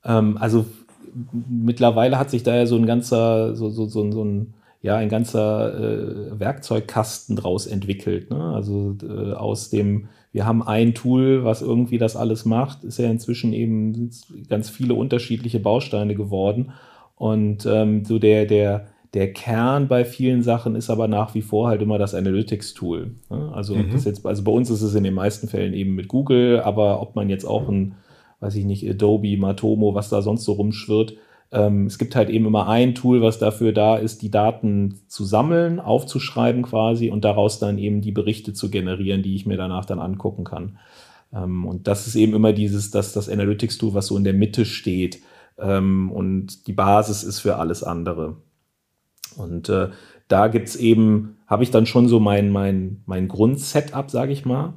Ähm, 0.04 0.38
also 0.38 0.66
mittlerweile 1.50 2.18
hat 2.18 2.30
sich 2.30 2.44
da 2.44 2.56
ja 2.56 2.66
so 2.66 2.76
ein 2.76 2.86
ganzer, 2.86 3.56
so, 3.56 3.70
so, 3.70 3.86
so, 3.86 4.12
so 4.12 4.24
ein, 4.24 4.54
ja, 4.82 4.98
ein 4.98 5.10
ganzer 5.10 5.74
äh, 5.74 6.40
Werkzeugkasten 6.40 7.36
draus 7.36 7.68
entwickelt. 7.68 8.30
Ne? 8.30 8.40
Also 8.40 8.98
äh, 9.02 9.34
aus 9.34 9.70
dem, 9.70 10.10
wir 10.34 10.46
haben 10.46 10.62
ein 10.62 10.94
Tool, 10.94 11.46
was 11.46 11.62
irgendwie 11.62 11.98
das 11.98 12.16
alles 12.16 12.44
macht, 12.46 12.84
ist 12.84 13.00
ja 13.00 13.10
inzwischen 13.10 13.54
eben 13.54 14.10
ganz 14.50 14.70
viele 14.70 14.94
unterschiedliche 14.96 15.60
Bausteine 15.60 16.16
geworden. 16.16 16.72
Und 17.16 17.66
ähm, 17.66 18.04
so 18.04 18.20
der, 18.20 18.46
der, 18.46 18.88
der 19.14 19.32
Kern 19.32 19.88
bei 19.88 20.06
vielen 20.06 20.42
Sachen 20.42 20.76
ist 20.76 20.90
aber 20.90 21.08
nach 21.08 21.36
wie 21.36 21.44
vor 21.44 21.68
halt 21.68 21.82
immer 21.82 21.98
das 21.98 22.16
Analytics-Tool. 22.16 23.12
Ne? 23.30 23.52
Also, 23.54 23.76
mhm. 23.76 23.92
jetzt, 23.92 24.26
also 24.26 24.44
bei 24.44 24.52
uns 24.52 24.70
ist 24.70 24.82
es 24.82 24.96
in 24.96 25.04
den 25.04 25.14
meisten 25.14 25.48
Fällen 25.48 25.74
eben 25.74 25.96
mit 25.96 26.08
Google, 26.08 26.62
aber 26.62 27.02
ob 27.02 27.16
man 27.16 27.30
jetzt 27.30 27.46
auch 27.46 27.70
ein 27.70 27.96
weiß 28.44 28.56
ich 28.56 28.66
nicht, 28.66 28.88
Adobe, 28.88 29.38
Matomo, 29.38 29.96
was 29.96 30.10
da 30.10 30.22
sonst 30.22 30.44
so 30.44 30.54
rumschwirrt. 30.54 31.16
Ähm, 31.52 31.86
es 31.86 31.98
gibt 31.98 32.16
halt 32.16 32.30
eben 32.30 32.46
immer 32.46 32.68
ein 32.68 32.94
Tool, 32.94 33.22
was 33.22 33.40
dafür 33.40 33.72
da 33.72 33.96
ist, 33.96 34.22
die 34.22 34.32
Daten 34.32 35.00
zu 35.08 35.24
sammeln, 35.24 35.80
aufzuschreiben 35.80 36.64
quasi 36.64 37.10
und 37.10 37.24
daraus 37.24 37.60
dann 37.60 37.78
eben 37.78 38.02
die 38.02 38.12
Berichte 38.12 38.54
zu 38.54 38.70
generieren, 38.70 39.24
die 39.24 39.36
ich 39.36 39.46
mir 39.46 39.56
danach 39.56 39.86
dann 39.86 40.00
angucken 40.00 40.44
kann. 40.44 40.78
Ähm, 41.34 41.66
und 41.66 41.88
das 41.88 42.06
ist 42.06 42.16
eben 42.16 42.34
immer 42.34 42.52
dieses, 42.52 42.92
das, 42.92 43.14
das 43.14 43.30
Analytics-Tool, 43.30 43.94
was 43.94 44.08
so 44.08 44.18
in 44.18 44.26
der 44.26 44.34
Mitte 44.34 44.66
steht. 44.66 45.22
Ähm, 45.58 46.12
und 46.12 46.68
die 46.68 46.74
Basis 46.74 47.24
ist 47.24 47.40
für 47.40 47.56
alles 47.56 47.82
andere. 47.82 48.36
Und 49.38 49.70
äh, 49.70 49.90
da 50.28 50.48
gibt's 50.50 50.76
eben, 50.76 51.38
habe 51.48 51.64
ich 51.64 51.72
dann 51.72 51.86
schon 51.86 52.10
so 52.10 52.20
mein, 52.20 52.52
mein, 52.52 53.04
mein 53.06 53.30
Grundsetup, 53.30 54.12
sage 54.12 54.34
ich 54.34 54.44
mal. 54.44 54.74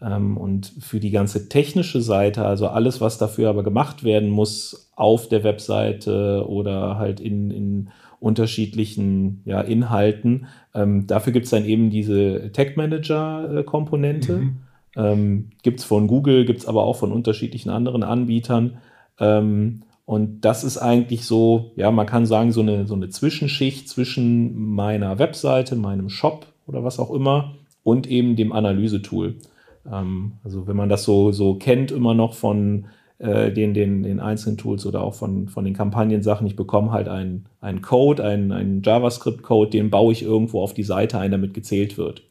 Ähm, 0.00 0.36
und 0.36 0.72
für 0.80 1.00
die 1.00 1.10
ganze 1.10 1.48
technische 1.48 2.00
Seite, 2.00 2.44
also 2.44 2.68
alles, 2.68 3.00
was 3.00 3.18
dafür 3.18 3.50
aber 3.50 3.62
gemacht 3.62 4.04
werden 4.04 4.30
muss 4.30 4.90
auf 4.96 5.28
der 5.28 5.44
Webseite 5.44 6.44
oder 6.48 6.98
halt 6.98 7.20
in, 7.20 7.50
in 7.50 7.90
unterschiedlichen 8.20 9.42
ja, 9.44 9.60
Inhalten, 9.60 10.46
ähm, 10.74 11.06
dafür 11.06 11.32
gibt 11.32 11.44
es 11.44 11.50
dann 11.50 11.64
eben 11.64 11.90
diese 11.90 12.50
Tech 12.52 12.76
Manager-Komponente. 12.76 14.32
Mhm. 14.32 14.56
Ähm, 14.96 15.50
gibt 15.62 15.80
es 15.80 15.84
von 15.84 16.08
Google, 16.08 16.44
gibt 16.44 16.60
es 16.60 16.66
aber 16.66 16.84
auch 16.84 16.96
von 16.96 17.12
unterschiedlichen 17.12 17.70
anderen 17.70 18.02
Anbietern. 18.02 18.78
Ähm, 19.20 19.82
und 20.06 20.40
das 20.40 20.64
ist 20.64 20.78
eigentlich 20.78 21.26
so, 21.26 21.72
ja, 21.76 21.90
man 21.90 22.06
kann 22.06 22.24
sagen, 22.24 22.50
so 22.50 22.62
eine, 22.62 22.86
so 22.86 22.94
eine 22.94 23.10
Zwischenschicht 23.10 23.88
zwischen 23.88 24.58
meiner 24.58 25.18
Webseite, 25.18 25.76
meinem 25.76 26.08
Shop 26.08 26.46
oder 26.66 26.82
was 26.82 26.98
auch 26.98 27.10
immer 27.12 27.56
und 27.84 28.06
eben 28.06 28.34
dem 28.34 28.52
Analysetool. 28.52 29.34
Ähm, 29.90 30.32
also 30.44 30.66
wenn 30.66 30.76
man 30.76 30.88
das 30.88 31.04
so, 31.04 31.32
so 31.32 31.54
kennt 31.54 31.90
immer 31.90 32.14
noch 32.14 32.34
von 32.34 32.86
äh, 33.18 33.52
den, 33.52 33.74
den, 33.74 34.02
den 34.02 34.20
einzelnen 34.20 34.58
Tools 34.58 34.86
oder 34.86 35.02
auch 35.02 35.14
von, 35.14 35.48
von 35.48 35.64
den 35.64 35.74
Kampagnensachen, 35.74 36.46
ich 36.46 36.56
bekomme 36.56 36.92
halt 36.92 37.08
einen, 37.08 37.46
einen 37.60 37.82
Code, 37.82 38.24
einen, 38.24 38.52
einen 38.52 38.82
JavaScript-Code, 38.82 39.70
den 39.70 39.90
baue 39.90 40.12
ich 40.12 40.22
irgendwo 40.22 40.62
auf 40.62 40.74
die 40.74 40.84
Seite 40.84 41.18
ein, 41.18 41.32
damit 41.32 41.54
gezählt 41.54 41.98
wird. 41.98 42.22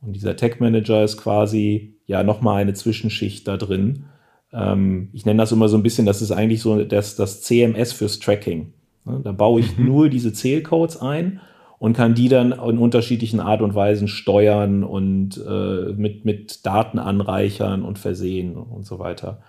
Und 0.00 0.14
dieser 0.14 0.36
Tag 0.36 0.60
Manager 0.60 1.04
ist 1.04 1.16
quasi 1.16 1.94
ja 2.06 2.22
nochmal 2.22 2.62
eine 2.62 2.74
Zwischenschicht 2.74 3.46
da 3.46 3.56
drin. 3.56 4.04
Ähm, 4.52 5.08
ich 5.12 5.26
nenne 5.26 5.38
das 5.38 5.52
immer 5.52 5.68
so 5.68 5.76
ein 5.76 5.82
bisschen, 5.82 6.06
das 6.06 6.22
ist 6.22 6.32
eigentlich 6.32 6.62
so 6.62 6.84
das, 6.84 7.16
das 7.16 7.42
CMS 7.42 7.92
fürs 7.92 8.18
Tracking. 8.18 8.72
Da 9.04 9.32
baue 9.32 9.60
ich 9.60 9.78
nur 9.78 10.08
diese 10.08 10.32
Zählcodes 10.32 11.00
ein 11.00 11.40
und 11.80 11.96
kann 11.96 12.14
die 12.14 12.28
dann 12.28 12.52
in 12.52 12.76
unterschiedlichen 12.76 13.40
Art 13.40 13.62
und 13.62 13.74
Weisen 13.74 14.06
steuern 14.06 14.84
und 14.84 15.42
äh, 15.44 15.94
mit, 15.94 16.26
mit 16.26 16.66
Daten 16.66 16.98
anreichern 16.98 17.84
und 17.84 17.98
versehen 17.98 18.54
und 18.54 18.84
so 18.84 18.98
weiter. 18.98 19.40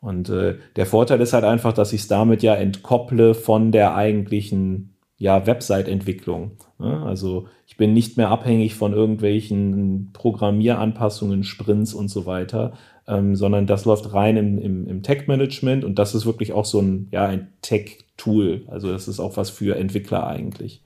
Und 0.00 0.28
äh, 0.28 0.54
der 0.76 0.86
Vorteil 0.86 1.20
ist 1.20 1.32
halt 1.32 1.42
einfach, 1.42 1.72
dass 1.72 1.92
ich 1.92 2.02
es 2.02 2.08
damit 2.08 2.44
ja 2.44 2.54
entkopple 2.54 3.34
von 3.34 3.72
der 3.72 3.96
eigentlichen 3.96 4.94
ja, 5.18 5.44
Website-Entwicklung. 5.48 6.52
Ne? 6.78 7.02
Also 7.02 7.48
ich 7.66 7.76
bin 7.76 7.92
nicht 7.92 8.16
mehr 8.16 8.28
abhängig 8.28 8.76
von 8.76 8.92
irgendwelchen 8.92 10.10
Programmieranpassungen, 10.12 11.42
Sprints 11.42 11.92
und 11.92 12.06
so 12.06 12.24
weiter, 12.24 12.74
ähm, 13.08 13.34
sondern 13.34 13.66
das 13.66 13.84
läuft 13.84 14.14
rein 14.14 14.36
im, 14.36 14.58
im, 14.58 14.86
im 14.86 15.02
Tech-Management 15.02 15.84
und 15.84 15.98
das 15.98 16.14
ist 16.14 16.24
wirklich 16.24 16.52
auch 16.52 16.66
so 16.66 16.80
ein, 16.80 17.08
ja, 17.10 17.26
ein 17.26 17.48
Tech-Tool. 17.62 18.62
Also 18.68 18.92
das 18.92 19.08
ist 19.08 19.18
auch 19.18 19.36
was 19.36 19.50
für 19.50 19.74
Entwickler 19.74 20.24
eigentlich. 20.28 20.84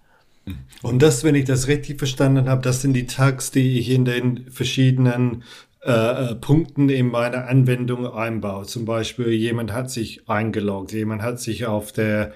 Und 0.82 1.02
das, 1.02 1.24
wenn 1.24 1.34
ich 1.34 1.44
das 1.44 1.68
richtig 1.68 1.98
verstanden 1.98 2.48
habe, 2.48 2.62
das 2.62 2.82
sind 2.82 2.92
die 2.92 3.06
Tags, 3.06 3.50
die 3.50 3.78
ich 3.78 3.90
in 3.90 4.04
den 4.04 4.50
verschiedenen 4.50 5.44
äh, 5.82 5.90
äh, 5.90 6.34
Punkten 6.34 6.88
in 6.88 7.08
meiner 7.08 7.46
Anwendung 7.46 8.06
einbaue. 8.06 8.64
Zum 8.64 8.84
Beispiel, 8.84 9.28
jemand 9.28 9.72
hat 9.72 9.90
sich 9.90 10.28
eingeloggt, 10.28 10.92
jemand 10.92 11.22
hat 11.22 11.40
sich 11.40 11.66
auf 11.66 11.92
der 11.92 12.34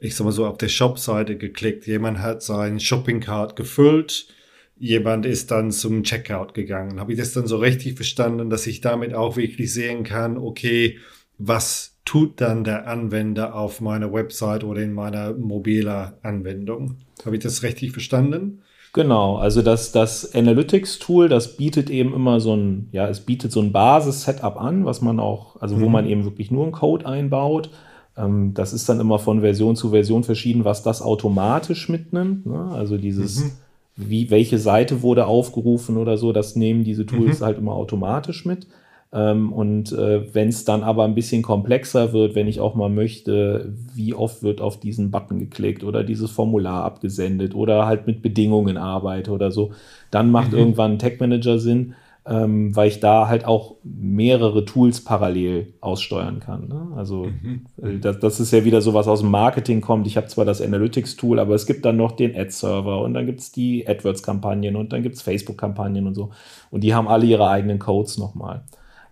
ich 0.00 0.14
sag 0.14 0.24
mal 0.24 0.32
so, 0.32 0.46
auf 0.46 0.58
der 0.58 0.68
Shop-Seite 0.68 1.36
geklickt. 1.36 1.86
Jemand 1.86 2.18
hat 2.18 2.42
sein 2.42 2.80
Shopping-Card 2.80 3.56
gefüllt. 3.56 4.28
Jemand 4.78 5.24
ist 5.24 5.50
dann 5.50 5.70
zum 5.70 6.02
Checkout 6.02 6.52
gegangen. 6.52 7.00
Habe 7.00 7.12
ich 7.12 7.18
das 7.18 7.32
dann 7.32 7.46
so 7.46 7.56
richtig 7.56 7.96
verstanden, 7.96 8.50
dass 8.50 8.66
ich 8.66 8.82
damit 8.82 9.14
auch 9.14 9.36
wirklich 9.36 9.72
sehen 9.72 10.04
kann, 10.04 10.36
okay, 10.36 10.98
was 11.38 11.95
tut 12.06 12.40
dann 12.40 12.64
der 12.64 12.88
Anwender 12.88 13.54
auf 13.54 13.82
meiner 13.82 14.10
Website 14.10 14.64
oder 14.64 14.80
in 14.80 14.94
meiner 14.94 15.34
mobiler 15.34 16.14
Anwendung? 16.22 16.96
Habe 17.26 17.36
ich 17.36 17.42
das 17.42 17.62
richtig 17.62 17.92
verstanden? 17.92 18.62
Genau, 18.94 19.36
also 19.36 19.60
das, 19.60 19.92
das 19.92 20.34
Analytics-Tool, 20.34 21.28
das 21.28 21.58
bietet 21.58 21.90
eben 21.90 22.14
immer 22.14 22.40
so 22.40 22.56
ein, 22.56 22.88
ja, 22.92 23.06
es 23.08 23.20
bietet 23.20 23.52
so 23.52 23.60
ein 23.60 23.72
Basis-Setup 23.72 24.58
an, 24.58 24.86
was 24.86 25.02
man 25.02 25.20
auch, 25.20 25.60
also 25.60 25.78
wo 25.78 25.86
mhm. 25.86 25.92
man 25.92 26.06
eben 26.06 26.24
wirklich 26.24 26.50
nur 26.50 26.62
einen 26.62 26.72
Code 26.72 27.04
einbaut. 27.04 27.68
Ähm, 28.16 28.54
das 28.54 28.72
ist 28.72 28.88
dann 28.88 29.00
immer 29.00 29.18
von 29.18 29.40
Version 29.42 29.76
zu 29.76 29.90
Version 29.90 30.24
verschieden, 30.24 30.64
was 30.64 30.82
das 30.82 31.02
automatisch 31.02 31.90
mitnimmt. 31.90 32.46
Ne? 32.46 32.70
Also 32.72 32.96
dieses, 32.96 33.44
mhm. 33.44 33.50
wie, 33.96 34.30
welche 34.30 34.58
Seite 34.58 35.02
wurde 35.02 35.26
aufgerufen 35.26 35.98
oder 35.98 36.16
so, 36.16 36.32
das 36.32 36.56
nehmen 36.56 36.82
diese 36.82 37.04
Tools 37.04 37.40
mhm. 37.40 37.44
halt 37.44 37.58
immer 37.58 37.72
automatisch 37.72 38.46
mit. 38.46 38.66
Ähm, 39.12 39.52
und 39.52 39.92
äh, 39.92 40.34
wenn 40.34 40.48
es 40.48 40.64
dann 40.64 40.82
aber 40.82 41.04
ein 41.04 41.14
bisschen 41.14 41.42
komplexer 41.42 42.12
wird, 42.12 42.34
wenn 42.34 42.48
ich 42.48 42.60
auch 42.60 42.74
mal 42.74 42.90
möchte, 42.90 43.72
wie 43.94 44.14
oft 44.14 44.42
wird 44.42 44.60
auf 44.60 44.80
diesen 44.80 45.10
Button 45.10 45.38
geklickt 45.38 45.84
oder 45.84 46.04
dieses 46.04 46.30
Formular 46.30 46.84
abgesendet 46.84 47.54
oder 47.54 47.86
halt 47.86 48.06
mit 48.06 48.22
Bedingungen 48.22 48.76
arbeite 48.76 49.30
oder 49.30 49.50
so, 49.50 49.72
dann 50.10 50.30
macht 50.30 50.52
mhm. 50.52 50.58
irgendwann 50.58 50.92
ein 50.92 50.98
Tech 50.98 51.20
Manager 51.20 51.58
Sinn 51.58 51.94
ähm, 52.28 52.74
weil 52.74 52.88
ich 52.88 52.98
da 52.98 53.28
halt 53.28 53.44
auch 53.44 53.76
mehrere 53.84 54.64
Tools 54.64 55.02
parallel 55.04 55.74
aussteuern 55.80 56.40
kann. 56.40 56.68
Ne? 56.68 56.88
Also 56.96 57.26
mhm. 57.26 57.66
Äh, 57.80 57.98
das, 57.98 58.18
das, 58.18 58.40
ist 58.40 58.52
ja 58.52 58.64
wieder 58.64 58.80
so, 58.80 58.94
was 58.94 59.06
aus 59.06 59.20
dem 59.20 59.30
Marketing 59.30 59.80
kommt. 59.80 60.06
Ich 60.08 60.16
habe 60.16 60.26
zwar 60.26 60.44
das 60.44 60.60
Analytics-Tool, 60.60 61.38
aber 61.38 61.54
es 61.54 61.66
gibt 61.66 61.84
dann 61.84 61.96
noch 61.96 62.12
den 62.12 62.36
Ad-Server 62.36 63.00
und 63.00 63.14
dann 63.14 63.26
gibt 63.26 63.40
es 63.40 63.52
die 63.52 63.86
AdWords-Kampagnen 63.86 64.74
und 64.74 64.92
dann 64.92 65.04
gibt 65.04 65.14
es 65.14 65.22
Facebook-Kampagnen 65.22 66.06
und 66.06 66.14
so. 66.14 66.30
Und 66.70 66.82
die 66.82 66.94
haben 66.94 67.06
alle 67.06 67.26
ihre 67.26 67.48
eigenen 67.48 67.78
Codes 67.78 68.18
nochmal. 68.18 68.62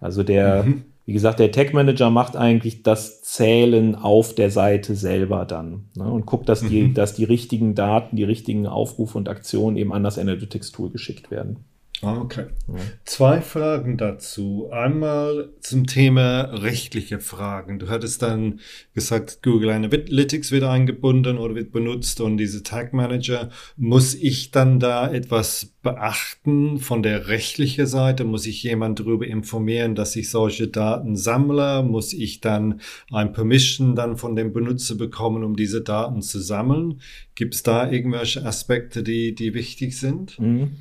Also 0.05 0.23
der, 0.23 0.65
mhm. 0.65 0.83
wie 1.07 1.15
gesagt, 1.15 1.41
der 1.41 1.51
Tech-Manager 1.51 2.11
macht 2.11 2.37
eigentlich 2.37 2.83
das 2.83 3.23
Zählen 3.23 3.95
auf 3.95 4.35
der 4.35 4.51
Seite 4.51 4.97
selber 4.97 5.47
dann 5.47 5.87
ne? 5.97 6.05
und 6.05 6.27
guckt, 6.27 6.47
dass 6.47 6.61
die, 6.61 6.83
mhm. 6.83 6.95
dass 6.95 7.15
die 7.15 7.25
richtigen 7.25 7.75
Daten, 7.75 8.15
die 8.15 8.25
richtigen 8.25 8.67
Aufrufe 8.67 9.17
und 9.17 9.31
Aktionen 9.31 9.79
eben 9.79 9.95
an 9.95 10.05
das 10.05 10.19
Analytics-Tool 10.19 10.91
geschickt 10.91 11.31
werden. 11.31 11.65
Okay. 12.07 12.47
Ja. 12.69 12.75
Zwei 13.05 13.41
Fragen 13.41 13.97
dazu. 13.97 14.69
Einmal 14.71 15.51
zum 15.61 15.87
Thema 15.87 16.43
rechtliche 16.43 17.21
Fragen. 17.21 17.79
Du 17.79 17.89
hattest 17.89 18.23
dann 18.23 18.61
gesagt, 18.95 19.43
Google 19.43 19.71
Analytics 19.71 20.51
wird 20.51 20.65
eingebunden 20.65 21.39
oder 21.39 21.55
wird 21.55 21.73
benutzt 21.73 22.21
und 22.21 22.37
diese 22.37 22.63
Tag 22.63 22.93
Manager. 22.93 23.51
Muss 23.77 24.15
ich 24.15 24.51
dann 24.51 24.81
da 24.81 25.13
etwas 25.13 25.75
beachten 25.83 26.79
von 26.79 27.03
der 27.03 27.29
rechtlichen 27.29 27.87
Seite? 27.87 28.25
Muss 28.25 28.47
ich 28.47 28.63
jemand 28.63 29.01
darüber 29.01 29.27
informieren, 29.27 29.95
dass 29.95 30.17
ich 30.17 30.31
solche 30.31 30.69
Daten 30.69 31.17
sammle? 31.17 31.83
Muss 31.83 32.13
ich 32.13 32.41
dann 32.41 32.81
ein 33.13 33.33
Permission 33.33 33.95
dann 33.95 34.17
von 34.17 34.37
dem 34.37 34.53
Benutzer 34.53 34.97
bekommen, 34.97 35.45
um 35.45 35.57
diese 35.57 35.83
Daten 35.83 36.23
zu 36.23 36.41
sammeln? 36.41 37.01
Gibt 37.35 37.55
es 37.55 37.63
da 37.63 37.91
irgendwelche 37.91 38.45
Aspekte, 38.45 39.03
die, 39.03 39.35
die 39.35 39.55
wichtig 39.55 39.99
sind? 39.99 40.39
Mhm. 40.39 40.73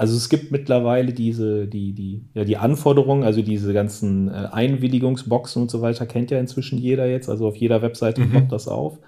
Also 0.00 0.16
es 0.16 0.30
gibt 0.30 0.50
mittlerweile 0.50 1.12
diese, 1.12 1.66
die, 1.66 1.92
die, 1.92 2.24
ja, 2.32 2.44
die 2.44 2.56
Anforderungen, 2.56 3.22
also 3.22 3.42
diese 3.42 3.74
ganzen 3.74 4.28
äh, 4.28 4.48
Einwilligungsboxen 4.50 5.60
und 5.60 5.70
so 5.70 5.82
weiter, 5.82 6.06
kennt 6.06 6.30
ja 6.30 6.40
inzwischen 6.40 6.78
jeder 6.78 7.04
jetzt. 7.04 7.28
Also 7.28 7.46
auf 7.46 7.56
jeder 7.56 7.82
Webseite 7.82 8.22
mhm. 8.22 8.32
poppt 8.32 8.50
das 8.52 8.66
auf. 8.66 8.98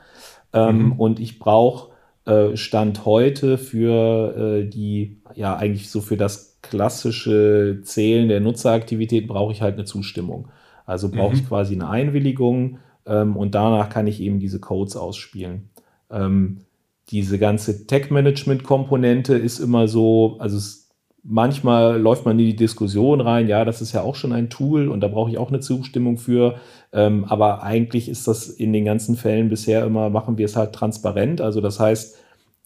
Ähm, 0.53 0.83
mhm. 0.83 0.93
Und 0.93 1.19
ich 1.19 1.39
brauche 1.39 1.93
äh, 2.27 2.59
Stand 2.59 3.07
heute 3.07 3.57
für 3.57 4.37
äh, 4.37 4.69
die, 4.69 5.17
ja, 5.35 5.57
eigentlich 5.57 5.89
so 5.89 6.03
für 6.03 6.19
das 6.19 6.59
klassische 6.61 7.81
Zählen 7.85 8.29
der 8.29 8.41
Nutzeraktivität 8.41 9.27
brauche 9.27 9.53
ich 9.53 9.63
halt 9.63 9.77
eine 9.77 9.87
Zustimmung. 9.87 10.49
Also 10.85 11.09
brauche 11.09 11.33
mhm. 11.33 11.39
ich 11.41 11.49
quasi 11.49 11.73
eine 11.73 11.89
Einwilligung 11.89 12.81
ähm, 13.07 13.39
und 13.39 13.55
danach 13.55 13.89
kann 13.89 14.07
ich 14.07 14.21
eben 14.21 14.41
diese 14.41 14.61
Codes 14.61 14.97
ausspielen. 14.97 15.71
Ähm, 16.11 16.67
diese 17.09 17.39
ganze 17.39 17.87
Tech-Management-Komponente 17.87 19.35
ist 19.35 19.59
immer 19.59 19.89
so, 19.89 20.37
also 20.39 20.57
es, 20.57 20.82
manchmal 21.23 22.01
läuft 22.01 22.25
man 22.25 22.39
in 22.39 22.47
die 22.47 22.57
Diskussion 22.57 23.21
rein, 23.21 23.49
ja, 23.49 23.65
das 23.65 23.81
ist 23.81 23.93
ja 23.93 24.03
auch 24.03 24.15
schon 24.15 24.33
ein 24.33 24.51
Tool 24.51 24.89
und 24.89 25.01
da 25.01 25.09
brauche 25.09 25.31
ich 25.31 25.39
auch 25.39 25.49
eine 25.49 25.61
Zustimmung 25.61 26.19
für. 26.19 26.57
Ähm, 26.93 27.25
aber 27.25 27.63
eigentlich 27.63 28.09
ist 28.09 28.27
das 28.27 28.49
in 28.49 28.73
den 28.73 28.85
ganzen 28.85 29.17
Fällen 29.17 29.49
bisher 29.49 29.85
immer, 29.85 30.11
machen 30.11 30.39
wir 30.39 30.47
es 30.47 30.57
halt 30.57 30.73
transparent. 30.73 31.41
Also 31.41 31.61
das 31.61 31.79
heißt, 31.79 32.17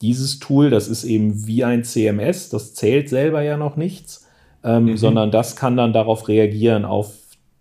dieses 0.01 0.39
Tool, 0.39 0.71
das 0.71 0.89
ist 0.89 1.05
eben 1.05 1.47
wie 1.47 1.65
ein 1.65 1.85
CMS, 1.85 2.49
das 2.49 2.75
zählt 2.75 3.09
selber 3.09 3.43
ja 3.43 3.57
noch 3.57 3.77
nichts, 3.77 4.27
ähm, 4.65 4.85
mhm. 4.85 4.97
sondern 4.97 5.31
das 5.31 5.57
kann 5.57 5.77
dann 5.77 5.93
darauf 5.93 6.29
reagieren, 6.29 6.85
auf 6.85 7.15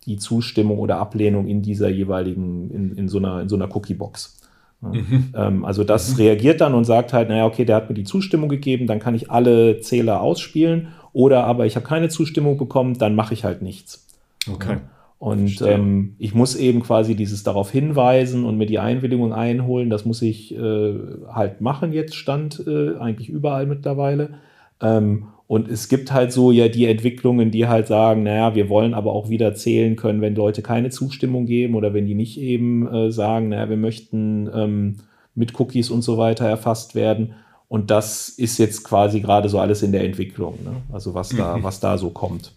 die 0.06 0.18
Zustimmung 0.18 0.80
oder 0.80 0.98
Ablehnung 0.98 1.48
in 1.48 1.62
dieser 1.62 1.90
jeweiligen, 1.90 2.70
in, 2.70 2.92
in 2.96 3.08
so 3.08 3.18
einer, 3.18 3.42
in 3.42 3.50
so 3.50 3.56
einer 3.56 3.74
Cookie-Box. 3.76 4.38
Mhm. 4.82 5.34
Ähm, 5.36 5.66
also 5.66 5.84
das 5.84 6.12
mhm. 6.12 6.18
reagiert 6.18 6.62
dann 6.62 6.74
und 6.74 6.86
sagt 6.86 7.14
halt, 7.14 7.30
naja, 7.30 7.46
okay, 7.46 7.66
der 7.66 7.76
hat 7.78 7.90
mir 7.90 7.96
die 7.96 8.04
Zustimmung 8.04 8.50
gegeben, 8.50 8.88
dann 8.88 9.00
kann 9.00 9.16
ich 9.16 9.32
alle 9.32 9.80
Zähler 9.80 10.22
ausspielen. 10.22 10.90
Oder 11.14 11.46
aber 11.46 11.66
ich 11.66 11.76
habe 11.76 11.86
keine 11.86 12.10
Zustimmung 12.10 12.58
bekommen, 12.58 12.98
dann 12.98 13.16
mache 13.16 13.34
ich 13.34 13.46
halt 13.46 13.62
nichts. 13.62 14.06
Okay. 14.52 14.78
Und 15.18 15.62
ähm, 15.62 16.16
ich 16.20 16.36
muss 16.36 16.56
eben 16.56 16.84
quasi 16.84 17.16
dieses 17.16 17.44
darauf 17.44 17.72
hinweisen 17.72 18.46
und 18.46 18.58
mir 18.58 18.66
die 18.66 18.80
Einwilligung 18.80 19.34
einholen. 19.34 19.90
Das 19.90 20.06
muss 20.06 20.22
ich 20.22 20.54
äh, 20.56 20.94
halt 21.32 21.62
machen 21.62 21.94
jetzt, 21.94 22.16
stand 22.16 22.62
äh, 22.68 22.98
eigentlich 22.98 23.30
überall 23.30 23.66
mittlerweile. 23.66 24.36
Ähm, 24.82 25.28
und 25.48 25.70
es 25.70 25.90
gibt 25.90 26.12
halt 26.12 26.32
so 26.32 26.52
ja 26.52 26.68
die 26.68 26.88
Entwicklungen, 26.88 27.52
die 27.52 27.68
halt 27.68 27.88
sagen, 27.88 28.24
naja, 28.24 28.56
wir 28.56 28.68
wollen 28.68 28.94
aber 28.94 29.14
auch 29.14 29.30
wieder 29.30 29.54
zählen 29.54 29.96
können, 29.96 30.22
wenn 30.22 30.36
Leute 30.36 30.62
keine 30.62 30.90
Zustimmung 30.90 31.46
geben 31.46 31.76
oder 31.76 31.94
wenn 31.94 32.08
die 32.08 32.16
nicht 32.16 32.40
eben 32.40 32.88
äh, 32.88 33.12
sagen, 33.12 33.50
naja, 33.50 33.70
wir 33.70 33.78
möchten 33.78 34.50
ähm, 34.54 34.98
mit 35.36 35.60
Cookies 35.60 35.92
und 35.92 36.02
so 36.02 36.18
weiter 36.18 36.48
erfasst 36.48 36.96
werden. 36.96 37.34
Und 37.68 37.92
das 37.92 38.30
ist 38.30 38.58
jetzt 38.58 38.84
quasi 38.84 39.20
gerade 39.20 39.50
so 39.50 39.60
alles 39.60 39.84
in 39.84 39.92
der 39.92 40.04
Entwicklung, 40.04 40.60
ne? 40.64 40.82
also 40.92 41.14
was 41.14 41.30
da, 41.30 41.58
mhm. 41.58 41.64
was 41.64 41.80
da 41.80 41.98
so 41.98 42.10
kommt. 42.10 42.54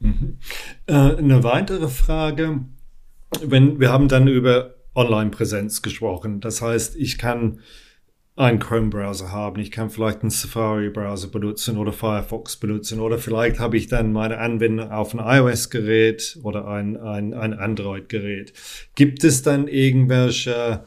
Mhm. 0.00 0.38
Äh, 0.86 0.94
eine 0.94 1.42
weitere 1.42 1.88
Frage, 1.88 2.60
wenn 3.42 3.80
wir 3.80 3.92
haben 3.92 4.08
dann 4.08 4.28
über 4.28 4.74
Online-Präsenz 4.94 5.82
gesprochen. 5.82 6.40
Das 6.40 6.62
heißt, 6.62 6.96
ich 6.96 7.16
kann 7.18 7.60
einen 8.40 8.58
Chrome-Browser 8.58 9.30
haben, 9.30 9.60
ich 9.60 9.70
kann 9.70 9.90
vielleicht 9.90 10.22
einen 10.22 10.30
Safari-Browser 10.30 11.28
benutzen 11.28 11.76
oder 11.76 11.92
Firefox 11.92 12.56
benutzen 12.56 13.00
oder 13.00 13.18
vielleicht 13.18 13.58
habe 13.58 13.76
ich 13.76 13.86
dann 13.86 14.12
meine 14.12 14.38
Anwendung 14.38 14.90
auf 14.90 15.14
ein 15.14 15.20
iOS-Gerät 15.20 16.38
oder 16.42 16.66
ein, 16.66 16.96
ein, 16.96 17.34
ein 17.34 17.52
Android-Gerät. 17.52 18.52
Gibt 18.94 19.24
es 19.24 19.42
dann 19.42 19.68
irgendwelche 19.68 20.84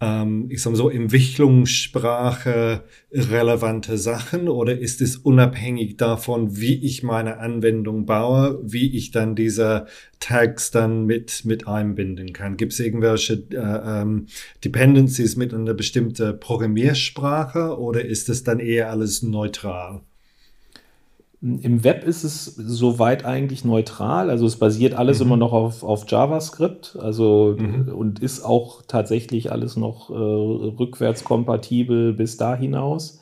ähm, 0.00 0.48
ich 0.50 0.62
sag 0.62 0.76
so, 0.76 0.90
Entwicklungssprache 0.90 2.82
relevante 3.12 3.96
Sachen 3.96 4.48
oder 4.48 4.78
ist 4.78 5.00
es 5.00 5.16
unabhängig 5.16 5.96
davon, 5.96 6.56
wie 6.56 6.74
ich 6.74 7.02
meine 7.02 7.38
Anwendung 7.38 8.06
baue, 8.06 8.60
wie 8.64 8.96
ich 8.96 9.12
dann 9.12 9.34
diese 9.34 9.86
Tags 10.20 10.70
dann 10.70 11.06
mit, 11.06 11.44
mit 11.44 11.68
einbinden 11.68 12.32
kann? 12.32 12.56
Gibt 12.56 12.72
es 12.72 12.80
irgendwelche 12.80 13.44
äh, 13.52 14.02
ähm, 14.02 14.26
Dependencies 14.64 15.36
mit 15.36 15.54
einer 15.54 15.74
bestimmten 15.74 16.38
Programmiersprache 16.40 17.78
oder 17.78 18.04
ist 18.04 18.28
es 18.28 18.42
dann 18.42 18.58
eher 18.58 18.90
alles 18.90 19.22
neutral? 19.22 20.02
Im 21.44 21.84
Web 21.84 22.04
ist 22.04 22.24
es 22.24 22.56
soweit 22.56 23.26
eigentlich 23.26 23.66
neutral. 23.66 24.30
Also 24.30 24.46
es 24.46 24.56
basiert 24.56 24.94
alles 24.94 25.20
mhm. 25.20 25.26
immer 25.26 25.36
noch 25.36 25.52
auf, 25.52 25.82
auf 25.82 26.10
JavaScript. 26.10 26.96
Also 26.98 27.54
mhm. 27.58 27.92
und 27.94 28.20
ist 28.20 28.42
auch 28.42 28.80
tatsächlich 28.88 29.52
alles 29.52 29.76
noch 29.76 30.08
äh, 30.08 30.14
rückwärtskompatibel 30.14 32.14
bis 32.14 32.38
da 32.38 32.56
hinaus. 32.56 33.20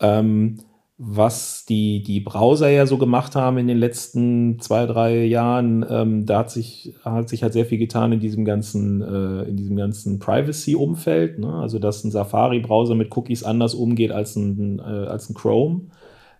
Ähm, 0.00 0.58
was 0.98 1.64
die, 1.64 2.02
die 2.02 2.20
Browser 2.20 2.68
ja 2.68 2.86
so 2.86 2.98
gemacht 2.98 3.34
haben 3.34 3.58
in 3.58 3.66
den 3.66 3.78
letzten 3.78 4.58
zwei, 4.60 4.86
drei 4.86 5.24
Jahren, 5.24 5.84
ähm, 5.88 6.26
da 6.26 6.40
hat 6.40 6.50
sich, 6.50 6.94
hat 7.04 7.28
sich 7.28 7.42
halt 7.42 7.52
sehr 7.52 7.66
viel 7.66 7.78
getan 7.78 8.12
in 8.12 8.20
diesem 8.20 8.44
ganzen, 8.44 9.02
äh, 9.02 9.48
in 9.48 9.56
diesem 9.56 9.76
ganzen 9.76 10.18
Privacy-Umfeld. 10.18 11.38
Ne? 11.38 11.54
Also 11.54 11.78
dass 11.78 12.02
ein 12.02 12.10
Safari-Browser 12.10 12.94
mit 12.94 13.16
Cookies 13.16 13.44
anders 13.44 13.74
umgeht 13.74 14.10
als 14.10 14.36
ein, 14.36 14.80
äh, 14.80 14.82
als 14.82 15.30
ein 15.30 15.34
Chrome. 15.34 15.82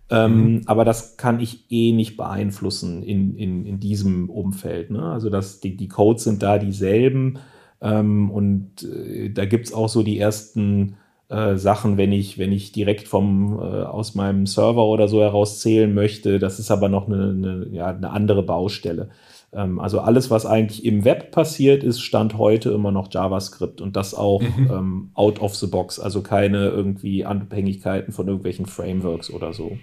Ähm, 0.09 0.55
mhm. 0.55 0.61
Aber 0.65 0.85
das 0.85 1.17
kann 1.17 1.39
ich 1.39 1.71
eh 1.71 1.91
nicht 1.91 2.17
beeinflussen 2.17 3.03
in, 3.03 3.35
in, 3.35 3.65
in 3.65 3.79
diesem 3.79 4.29
Umfeld. 4.29 4.91
Ne? 4.91 5.03
Also 5.03 5.29
das, 5.29 5.59
die, 5.59 5.75
die 5.77 5.87
Codes 5.87 6.23
sind 6.23 6.43
da 6.43 6.57
dieselben. 6.57 7.39
Ähm, 7.81 8.29
und 8.29 8.83
äh, 8.83 9.29
da 9.29 9.45
gibt 9.45 9.67
es 9.67 9.73
auch 9.73 9.89
so 9.89 10.03
die 10.03 10.19
ersten 10.19 10.95
äh, 11.29 11.55
Sachen, 11.55 11.97
wenn 11.97 12.11
ich, 12.11 12.37
wenn 12.37 12.51
ich 12.51 12.71
direkt 12.71 13.07
vom, 13.07 13.59
äh, 13.59 13.63
aus 13.63 14.13
meinem 14.13 14.45
Server 14.45 14.85
oder 14.85 15.07
so 15.07 15.21
heraus 15.21 15.59
zählen 15.59 15.93
möchte. 15.93 16.37
Das 16.37 16.59
ist 16.59 16.69
aber 16.69 16.89
noch 16.89 17.07
eine, 17.07 17.29
eine, 17.29 17.67
ja, 17.71 17.87
eine 17.87 18.11
andere 18.11 18.43
Baustelle. 18.43 19.09
Ähm, 19.53 19.79
also 19.79 19.99
alles, 19.99 20.31
was 20.31 20.45
eigentlich 20.45 20.85
im 20.85 21.05
Web 21.05 21.31
passiert, 21.31 21.83
ist 21.83 22.01
Stand 22.01 22.37
heute 22.37 22.71
immer 22.71 22.91
noch 22.91 23.11
JavaScript 23.11 23.81
und 23.81 23.95
das 23.95 24.13
auch 24.13 24.41
mhm. 24.41 24.69
ähm, 24.71 25.11
out 25.13 25.39
of 25.39 25.55
the 25.55 25.67
box, 25.67 25.99
also 25.99 26.21
keine 26.21 26.69
irgendwie 26.69 27.25
Abhängigkeiten 27.25 28.13
von 28.13 28.27
irgendwelchen 28.27 28.65
Frameworks 28.65 29.29
oder 29.29 29.53
so. 29.53 29.77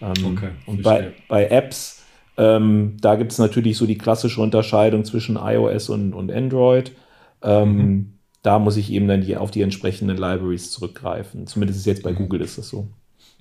Ähm, 0.00 0.12
okay, 0.32 0.50
und 0.66 0.82
bei, 0.82 1.12
bei 1.28 1.46
Apps, 1.48 2.02
ähm, 2.36 2.96
da 3.00 3.16
gibt 3.16 3.32
es 3.32 3.38
natürlich 3.38 3.76
so 3.76 3.86
die 3.86 3.98
klassische 3.98 4.40
Unterscheidung 4.40 5.04
zwischen 5.04 5.36
iOS 5.36 5.88
und, 5.90 6.14
und 6.14 6.32
Android. 6.32 6.92
Ähm, 7.42 7.76
mhm. 7.76 8.10
Da 8.42 8.58
muss 8.58 8.76
ich 8.76 8.92
eben 8.92 9.08
dann 9.08 9.22
die, 9.22 9.36
auf 9.36 9.50
die 9.50 9.62
entsprechenden 9.62 10.16
Libraries 10.16 10.70
zurückgreifen. 10.70 11.46
Zumindest 11.46 11.86
jetzt 11.86 12.02
bei 12.02 12.12
mhm. 12.12 12.16
Google 12.16 12.40
ist 12.40 12.58
das 12.58 12.68
so. 12.68 12.88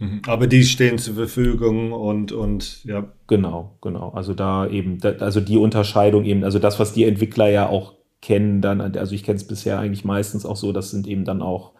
Mhm. 0.03 0.21
Aber 0.27 0.47
die 0.47 0.63
stehen 0.63 0.97
zur 0.97 1.15
Verfügung 1.15 1.91
und, 1.91 2.31
und 2.31 2.83
ja. 2.83 3.11
Genau, 3.27 3.77
genau. 3.81 4.09
Also 4.09 4.33
da 4.33 4.67
eben, 4.67 4.99
da, 4.99 5.11
also 5.13 5.39
die 5.39 5.57
Unterscheidung 5.57 6.25
eben, 6.25 6.43
also 6.43 6.59
das, 6.59 6.79
was 6.79 6.93
die 6.93 7.05
Entwickler 7.05 7.49
ja 7.49 7.67
auch 7.67 7.93
kennen, 8.21 8.61
dann, 8.61 8.81
also 8.81 9.15
ich 9.15 9.23
kenne 9.23 9.37
es 9.37 9.47
bisher 9.47 9.79
eigentlich 9.79 10.05
meistens 10.05 10.45
auch 10.45 10.55
so, 10.57 10.71
das 10.71 10.91
sind 10.91 11.07
eben 11.07 11.25
dann 11.25 11.41
auch 11.41 11.73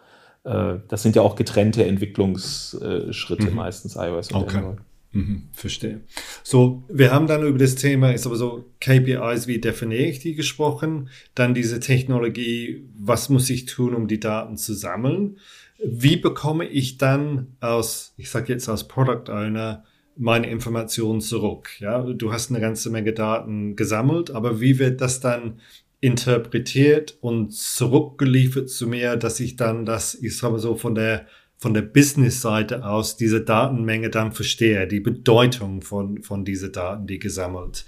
äh, 0.44 0.76
das 0.88 1.02
sind 1.02 1.16
ja 1.16 1.22
auch 1.22 1.36
getrennte 1.36 1.84
Entwicklungsschritte 1.84 3.50
mhm. 3.50 3.54
meistens, 3.54 3.96
iOS 3.96 4.30
und 4.30 4.42
okay. 4.42 4.58
Android. 4.58 4.78
Mhm, 5.12 5.44
verstehe. 5.52 6.00
So, 6.42 6.82
wir 6.88 7.12
haben 7.12 7.28
dann 7.28 7.46
über 7.46 7.58
das 7.58 7.76
Thema, 7.76 8.10
ist 8.10 8.26
aber 8.26 8.34
so 8.34 8.64
KPIs, 8.80 9.46
wie 9.46 9.60
definiere 9.60 10.02
ich 10.02 10.18
die 10.18 10.34
gesprochen, 10.34 11.08
dann 11.36 11.54
diese 11.54 11.78
Technologie, 11.78 12.84
was 12.98 13.28
muss 13.28 13.48
ich 13.48 13.66
tun, 13.66 13.94
um 13.94 14.08
die 14.08 14.18
Daten 14.18 14.56
zu 14.56 14.74
sammeln? 14.74 15.38
Wie 15.82 16.16
bekomme 16.16 16.66
ich 16.66 16.98
dann 16.98 17.56
aus, 17.60 18.14
ich 18.16 18.30
sage 18.30 18.52
jetzt 18.52 18.68
als 18.68 18.86
Product 18.86 19.30
Owner, 19.30 19.84
meine 20.16 20.48
Informationen 20.48 21.20
zurück? 21.20 21.80
Ja, 21.80 22.02
du 22.02 22.32
hast 22.32 22.50
eine 22.50 22.60
ganze 22.60 22.90
Menge 22.90 23.12
Daten 23.12 23.76
gesammelt, 23.76 24.30
aber 24.30 24.60
wie 24.60 24.78
wird 24.78 25.00
das 25.00 25.20
dann 25.20 25.60
interpretiert 26.00 27.16
und 27.20 27.52
zurückgeliefert 27.52 28.68
zu 28.68 28.86
mir, 28.86 29.16
dass 29.16 29.40
ich 29.40 29.56
dann 29.56 29.86
das, 29.86 30.14
ich 30.14 30.36
sage 30.36 30.52
mal 30.52 30.58
so, 30.58 30.76
von 30.76 30.94
der, 30.94 31.26
von 31.56 31.72
der 31.72 31.82
Business-Seite 31.82 32.84
aus 32.84 33.16
diese 33.16 33.40
Datenmenge 33.40 34.10
dann 34.10 34.32
verstehe, 34.32 34.86
die 34.86 35.00
Bedeutung 35.00 35.80
von, 35.80 36.22
von 36.22 36.44
diese 36.44 36.70
Daten, 36.70 37.06
die 37.06 37.18
gesammelt 37.18 37.86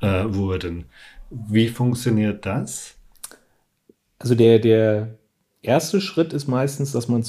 äh, 0.00 0.24
wurden. 0.26 0.86
Wie 1.30 1.68
funktioniert 1.68 2.46
das? 2.46 2.96
Also 4.18 4.34
der, 4.34 4.58
der 4.58 5.19
erste 5.62 6.00
Schritt 6.00 6.32
ist 6.32 6.48
meistens, 6.48 6.92
dass 6.92 7.08
man, 7.08 7.22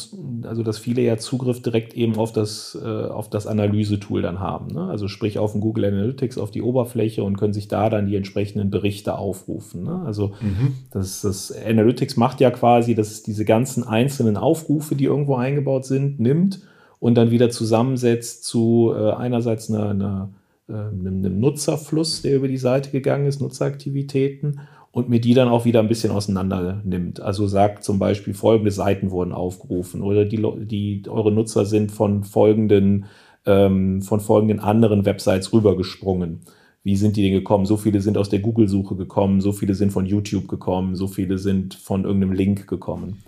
also 0.44 0.64
dass 0.64 0.78
viele 0.78 1.02
ja 1.02 1.18
Zugriff 1.18 1.62
direkt 1.62 1.94
eben 1.94 2.16
auf 2.16 2.32
das, 2.32 2.78
äh, 2.82 2.88
auf 2.88 3.30
das 3.30 3.46
Analysetool 3.46 4.22
dann 4.22 4.40
haben. 4.40 4.68
Ne? 4.68 4.86
Also 4.86 5.10
sprich 5.10 5.38
auf 5.38 5.52
den 5.52 5.60
Google 5.60 5.86
Analytics, 5.86 6.38
auf 6.38 6.50
die 6.50 6.62
Oberfläche 6.62 7.24
und 7.24 7.38
können 7.38 7.54
sich 7.54 7.68
da 7.68 7.90
dann 7.90 8.08
die 8.08 8.16
entsprechenden 8.16 8.70
Berichte 8.70 9.18
aufrufen. 9.18 9.84
Ne? 9.84 10.02
Also 10.06 10.34
mhm. 10.40 10.76
das, 10.92 11.22
das 11.22 11.52
Analytics 11.52 12.16
macht 12.16 12.40
ja 12.40 12.52
quasi, 12.52 12.96
dass 12.96 13.12
es 13.12 13.24
diese 13.24 13.44
ganzen 13.44 13.84
einzelnen 13.84 14.38
Aufrufe, 14.38 14.96
die 14.96 15.06
irgendwo 15.06 15.36
eingebaut 15.36 15.86
sind, 15.86 16.20
nimmt 16.20 16.62
und 17.00 17.16
dann 17.16 17.32
wieder 17.32 17.50
zusammensetzt 17.50 18.46
zu 18.46 18.94
äh, 18.96 19.12
einerseits 19.12 19.70
einer, 19.70 19.90
einer, 19.90 20.30
äh, 20.70 20.74
einem, 20.74 21.18
einem 21.18 21.40
Nutzerfluss, 21.42 22.22
der 22.22 22.38
über 22.38 22.48
die 22.48 22.58
Seite 22.58 22.92
gegangen 22.92 23.26
ist, 23.26 23.42
Nutzeraktivitäten 23.42 24.62
und 24.92 25.10
mir 25.10 25.22
die 25.22 25.34
dann 25.34 25.48
auch 25.48 25.66
wieder 25.66 25.80
ein 25.80 25.88
bisschen 25.88 26.12
auseinander 26.12 26.82
nimmt. 26.84 27.22
Also 27.22 27.48
sagt 27.48 27.84
zum 27.84 27.98
Beispiel, 27.98 28.34
folgende 28.34 28.72
Seiten 28.72 29.12
wurden 29.12 29.32
aufgerufen 29.32 30.02
oder 30.02 30.26
die, 30.26 30.42
die 30.66 31.04
eure 31.08 31.32
Nutzer 31.32 31.66
sind 31.66 31.92
von 31.92 32.24
folgenden, 32.24 33.06
ähm, 33.46 34.02
von 34.02 34.20
folgenden 34.20 34.60
anderen 34.60 35.06
Websites 35.06 35.54
rübergesprungen. 35.54 36.42
Wie 36.84 36.96
sind 36.96 37.16
die 37.16 37.22
denn 37.22 37.34
gekommen? 37.34 37.66
So 37.66 37.78
viele 37.78 38.02
sind 38.02 38.18
aus 38.18 38.30
der 38.30 38.40
Google-Suche 38.40 38.96
gekommen, 38.96 39.40
so 39.40 39.52
viele 39.52 39.76
sind 39.76 39.92
von 39.92 40.06
YouTube 40.06 40.48
gekommen, 40.48 40.96
so 40.96 41.08
viele 41.08 41.38
sind 41.38 41.76
von 41.76 42.04
irgendeinem 42.04 42.34
Link 42.34 42.68
gekommen. 42.68 43.20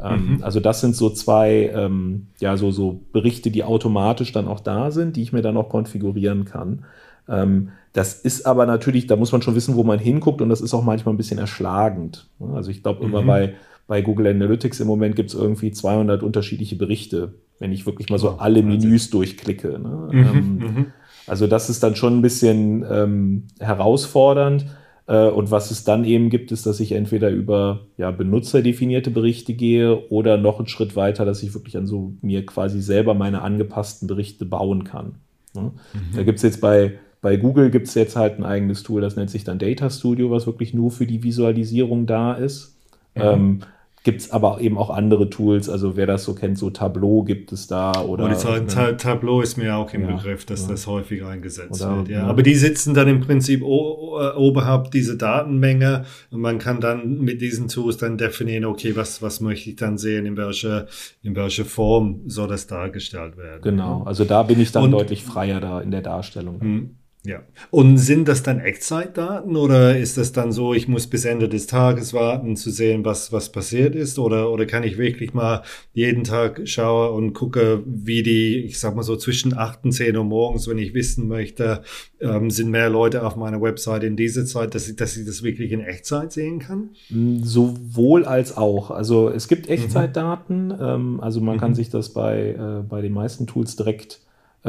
Ähm, 0.00 0.36
mhm. 0.36 0.42
Also 0.42 0.60
das 0.60 0.80
sind 0.80 0.94
so 0.94 1.10
zwei, 1.10 1.72
ähm, 1.74 2.28
ja, 2.38 2.56
so, 2.56 2.70
so 2.70 3.00
Berichte, 3.12 3.50
die 3.50 3.64
automatisch 3.64 4.32
dann 4.32 4.46
auch 4.46 4.60
da 4.60 4.90
sind, 4.90 5.16
die 5.16 5.22
ich 5.22 5.32
mir 5.32 5.42
dann 5.42 5.56
auch 5.56 5.68
konfigurieren 5.68 6.44
kann. 6.44 6.84
Ähm, 7.28 7.70
das 7.92 8.14
ist 8.14 8.46
aber 8.46 8.66
natürlich, 8.66 9.06
da 9.06 9.16
muss 9.16 9.32
man 9.32 9.42
schon 9.42 9.54
wissen, 9.54 9.74
wo 9.76 9.82
man 9.82 9.98
hinguckt 9.98 10.40
und 10.40 10.48
das 10.48 10.60
ist 10.60 10.74
auch 10.74 10.84
manchmal 10.84 11.14
ein 11.14 11.18
bisschen 11.18 11.38
erschlagend. 11.38 12.28
Also 12.54 12.70
ich 12.70 12.82
glaube 12.82 13.04
immer 13.04 13.22
mhm. 13.22 13.26
bei, 13.26 13.54
bei 13.86 14.02
Google 14.02 14.28
Analytics 14.28 14.80
im 14.80 14.86
Moment 14.86 15.16
gibt 15.16 15.30
es 15.30 15.34
irgendwie 15.34 15.72
200 15.72 16.22
unterschiedliche 16.22 16.76
Berichte, 16.76 17.34
wenn 17.58 17.72
ich 17.72 17.86
wirklich 17.86 18.08
mal 18.08 18.18
so 18.18 18.30
alle 18.38 18.62
Menüs 18.62 19.10
durchklicke. 19.10 19.78
Ne? 19.78 20.08
Mhm, 20.12 20.18
ähm, 20.18 20.58
mhm. 20.58 20.86
also 21.26 21.46
das 21.46 21.70
ist 21.70 21.82
dann 21.82 21.96
schon 21.96 22.18
ein 22.18 22.22
bisschen 22.22 22.84
ähm, 22.88 23.44
herausfordernd. 23.58 24.66
Äh, 25.08 25.28
und 25.28 25.50
was 25.50 25.70
es 25.70 25.84
dann 25.84 26.04
eben 26.04 26.28
gibt, 26.28 26.52
ist, 26.52 26.66
dass 26.66 26.80
ich 26.80 26.92
entweder 26.92 27.30
über 27.30 27.80
ja, 27.96 28.10
benutzerdefinierte 28.10 29.10
Berichte 29.10 29.54
gehe 29.54 30.08
oder 30.10 30.36
noch 30.36 30.58
einen 30.58 30.68
Schritt 30.68 30.94
weiter, 30.94 31.24
dass 31.24 31.42
ich 31.42 31.54
wirklich 31.54 31.76
an 31.76 31.86
so 31.86 32.12
mir 32.20 32.44
quasi 32.44 32.82
selber 32.82 33.14
meine 33.14 33.40
angepassten 33.42 34.06
Berichte 34.06 34.44
bauen 34.44 34.84
kann. 34.84 35.14
Ne? 35.54 35.72
Mhm. 35.94 36.14
Da 36.14 36.22
gibt 36.22 36.36
es 36.36 36.42
jetzt 36.42 36.60
bei 36.60 36.98
bei 37.20 37.36
Google 37.36 37.70
gibt 37.70 37.88
es 37.88 37.94
jetzt 37.94 38.16
halt 38.16 38.38
ein 38.38 38.44
eigenes 38.44 38.82
Tool, 38.82 39.00
das 39.00 39.16
nennt 39.16 39.30
sich 39.30 39.44
dann 39.44 39.58
Data 39.58 39.90
Studio, 39.90 40.30
was 40.30 40.46
wirklich 40.46 40.74
nur 40.74 40.90
für 40.90 41.06
die 41.06 41.22
Visualisierung 41.22 42.06
da 42.06 42.34
ist. 42.34 42.76
Mhm. 43.14 43.22
Ähm, 43.22 43.60
gibt 44.04 44.20
es 44.22 44.30
aber 44.30 44.60
eben 44.60 44.78
auch 44.78 44.90
andere 44.90 45.28
Tools, 45.28 45.68
also 45.68 45.96
wer 45.96 46.06
das 46.06 46.24
so 46.24 46.34
kennt, 46.34 46.56
so 46.56 46.70
Tableau 46.70 47.24
gibt 47.24 47.52
es 47.52 47.66
da 47.66 47.92
oder. 48.00 48.24
Und 48.24 48.38
sagen, 48.38 48.66
ne? 48.66 48.96
Tableau 48.96 49.42
ist 49.42 49.58
mir 49.58 49.76
auch 49.76 49.92
im 49.92 50.02
ja, 50.02 50.16
Begriff, 50.16 50.46
dass 50.46 50.62
ja. 50.62 50.68
das 50.68 50.86
häufig 50.86 51.24
eingesetzt 51.24 51.82
oder, 51.82 51.98
wird. 51.98 52.08
Ja. 52.08 52.26
Aber 52.26 52.42
die 52.42 52.54
sitzen 52.54 52.94
dann 52.94 53.08
im 53.08 53.20
Prinzip 53.20 53.62
oberhalb 53.62 54.92
dieser 54.92 55.16
Datenmenge 55.16 56.04
und 56.30 56.40
man 56.40 56.58
kann 56.58 56.80
dann 56.80 57.18
mit 57.18 57.42
diesen 57.42 57.68
Tools 57.68 57.96
dann 57.96 58.16
definieren, 58.16 58.64
okay, 58.64 58.96
was, 58.96 59.20
was 59.20 59.40
möchte 59.40 59.70
ich 59.70 59.76
dann 59.76 59.98
sehen, 59.98 60.24
in 60.26 60.36
welcher, 60.36 60.86
in 61.22 61.36
welcher 61.36 61.64
Form 61.64 62.20
soll 62.26 62.48
das 62.48 62.66
dargestellt 62.66 63.36
werden. 63.36 63.60
Genau, 63.62 64.04
also 64.04 64.24
da 64.24 64.42
bin 64.42 64.60
ich 64.60 64.72
dann 64.72 64.84
und, 64.84 64.92
deutlich 64.92 65.24
freier 65.24 65.60
da 65.60 65.80
in 65.80 65.90
der 65.90 66.02
Darstellung. 66.02 66.96
Ja. 67.24 67.42
Und 67.70 67.98
sind 67.98 68.28
das 68.28 68.44
dann 68.44 68.60
Echtzeitdaten 68.60 69.56
oder 69.56 69.98
ist 69.98 70.16
das 70.16 70.32
dann 70.32 70.52
so, 70.52 70.72
ich 70.72 70.86
muss 70.86 71.08
bis 71.08 71.24
Ende 71.24 71.48
des 71.48 71.66
Tages 71.66 72.14
warten, 72.14 72.56
zu 72.56 72.70
sehen, 72.70 73.04
was, 73.04 73.32
was 73.32 73.50
passiert 73.50 73.96
ist? 73.96 74.18
Oder, 74.20 74.50
oder 74.50 74.66
kann 74.66 74.84
ich 74.84 74.98
wirklich 74.98 75.34
mal 75.34 75.62
jeden 75.92 76.22
Tag 76.22 76.62
schauen 76.64 77.14
und 77.14 77.32
gucke, 77.34 77.82
wie 77.84 78.22
die, 78.22 78.58
ich 78.64 78.78
sag 78.78 78.94
mal 78.94 79.02
so 79.02 79.16
zwischen 79.16 79.56
8 79.56 79.84
und 79.84 79.92
10 79.92 80.16
Uhr 80.16 80.24
morgens, 80.24 80.68
wenn 80.68 80.78
ich 80.78 80.94
wissen 80.94 81.26
möchte, 81.26 81.82
ähm, 82.20 82.50
sind 82.50 82.70
mehr 82.70 82.88
Leute 82.88 83.26
auf 83.26 83.34
meiner 83.34 83.60
Website 83.60 84.04
in 84.04 84.16
dieser 84.16 84.46
Zeit, 84.46 84.74
dass 84.76 84.88
ich, 84.88 84.94
dass 84.94 85.16
ich 85.16 85.26
das 85.26 85.42
wirklich 85.42 85.72
in 85.72 85.80
Echtzeit 85.80 86.32
sehen 86.32 86.60
kann? 86.60 86.90
Mm, 87.10 87.42
sowohl 87.42 88.24
als 88.26 88.56
auch. 88.56 88.92
Also 88.92 89.28
es 89.28 89.48
gibt 89.48 89.68
Echtzeitdaten, 89.68 90.68
mhm. 90.68 90.76
ähm, 90.80 91.20
also 91.20 91.40
man 91.40 91.56
mhm. 91.56 91.60
kann 91.60 91.74
sich 91.74 91.90
das 91.90 92.10
bei, 92.10 92.50
äh, 92.50 92.82
bei 92.88 93.02
den 93.02 93.12
meisten 93.12 93.46
Tools 93.48 93.74
direkt 93.74 94.20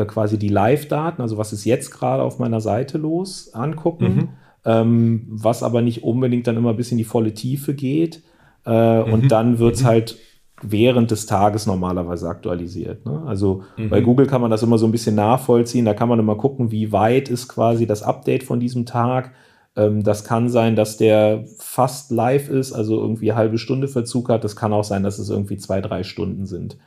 quasi 0.06 0.38
die 0.38 0.50
Live-Daten, 0.50 1.22
also 1.22 1.38
was 1.38 1.54
ist 1.54 1.66
jetzt 1.66 1.92
gerade 1.92 2.24
auf 2.24 2.40
meiner 2.40 2.62
Seite 2.62 2.98
los, 2.98 3.54
angucken, 3.54 4.16
mhm. 4.16 4.30
ähm, 4.66 5.28
was 5.30 5.64
aber 5.64 5.82
nicht 5.82 6.04
unbedingt 6.04 6.48
dann 6.48 6.58
immer 6.58 6.74
bis 6.74 6.92
in 6.92 6.98
die 6.98 7.04
volle 7.04 7.34
Tiefe 7.34 7.74
geht. 7.74 8.24
Äh, 8.66 9.04
mhm. 9.04 9.14
Und 9.14 9.32
dann 9.32 9.60
wird 9.60 9.76
es 9.76 9.84
mhm. 9.84 9.88
halt 9.88 10.18
während 10.62 11.12
des 11.12 11.26
Tages 11.26 11.66
normalerweise 11.66 12.28
aktualisiert. 12.28 13.06
Ne? 13.06 13.24
Also 13.26 13.64
mhm. 13.78 13.90
bei 13.90 14.02
Google 14.02 14.28
kann 14.28 14.42
man 14.42 14.52
das 14.52 14.64
immer 14.64 14.78
so 14.78 14.86
ein 14.86 14.92
bisschen 14.92 15.16
nachvollziehen. 15.16 15.86
Da 15.86 15.94
kann 15.94 16.10
man 16.10 16.20
immer 16.20 16.36
gucken, 16.36 16.72
wie 16.72 16.92
weit 16.92 17.30
ist 17.30 17.48
quasi 17.48 17.88
das 17.88 18.04
Update 18.04 18.44
von 18.44 18.60
diesem 18.60 18.86
Tag. 18.86 19.32
Ähm, 19.76 20.04
das 20.04 20.24
kann 20.24 20.50
sein, 20.50 20.76
dass 20.76 20.98
der 20.98 21.46
fast 21.58 22.12
live 22.12 22.50
ist, 22.50 22.74
also 22.74 23.00
irgendwie 23.00 23.32
eine 23.32 23.40
halbe 23.40 23.58
Stunde 23.58 23.88
Verzug 23.88 24.30
hat. 24.30 24.44
Das 24.44 24.56
kann 24.56 24.74
auch 24.74 24.84
sein, 24.84 25.04
dass 25.04 25.20
es 25.20 25.30
irgendwie 25.30 25.58
zwei, 25.58 25.82
drei 25.82 26.04
Stunden 26.04 26.46
sind. 26.46 26.78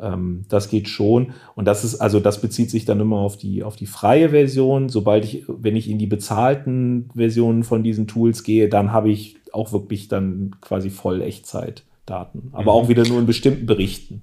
Ähm, 0.00 0.44
das 0.48 0.68
geht 0.68 0.88
schon. 0.88 1.32
Und 1.54 1.66
das 1.66 1.84
ist, 1.84 1.96
also 1.96 2.20
das 2.20 2.40
bezieht 2.40 2.70
sich 2.70 2.84
dann 2.84 3.00
immer 3.00 3.18
auf 3.18 3.36
die, 3.36 3.62
auf 3.62 3.76
die 3.76 3.86
freie 3.86 4.30
Version. 4.30 4.88
Sobald 4.88 5.24
ich, 5.24 5.44
wenn 5.48 5.76
ich 5.76 5.90
in 5.90 5.98
die 5.98 6.06
bezahlten 6.06 7.10
Versionen 7.14 7.64
von 7.64 7.82
diesen 7.82 8.06
Tools 8.06 8.42
gehe, 8.42 8.68
dann 8.68 8.92
habe 8.92 9.10
ich 9.10 9.36
auch 9.52 9.72
wirklich 9.72 10.08
dann 10.08 10.56
quasi 10.60 10.90
voll 10.90 11.22
Echtzeitdaten. 11.22 12.50
Aber 12.52 12.72
mhm. 12.72 12.78
auch 12.78 12.88
wieder 12.88 13.06
nur 13.06 13.18
in 13.18 13.26
bestimmten 13.26 13.66
Berichten. 13.66 14.22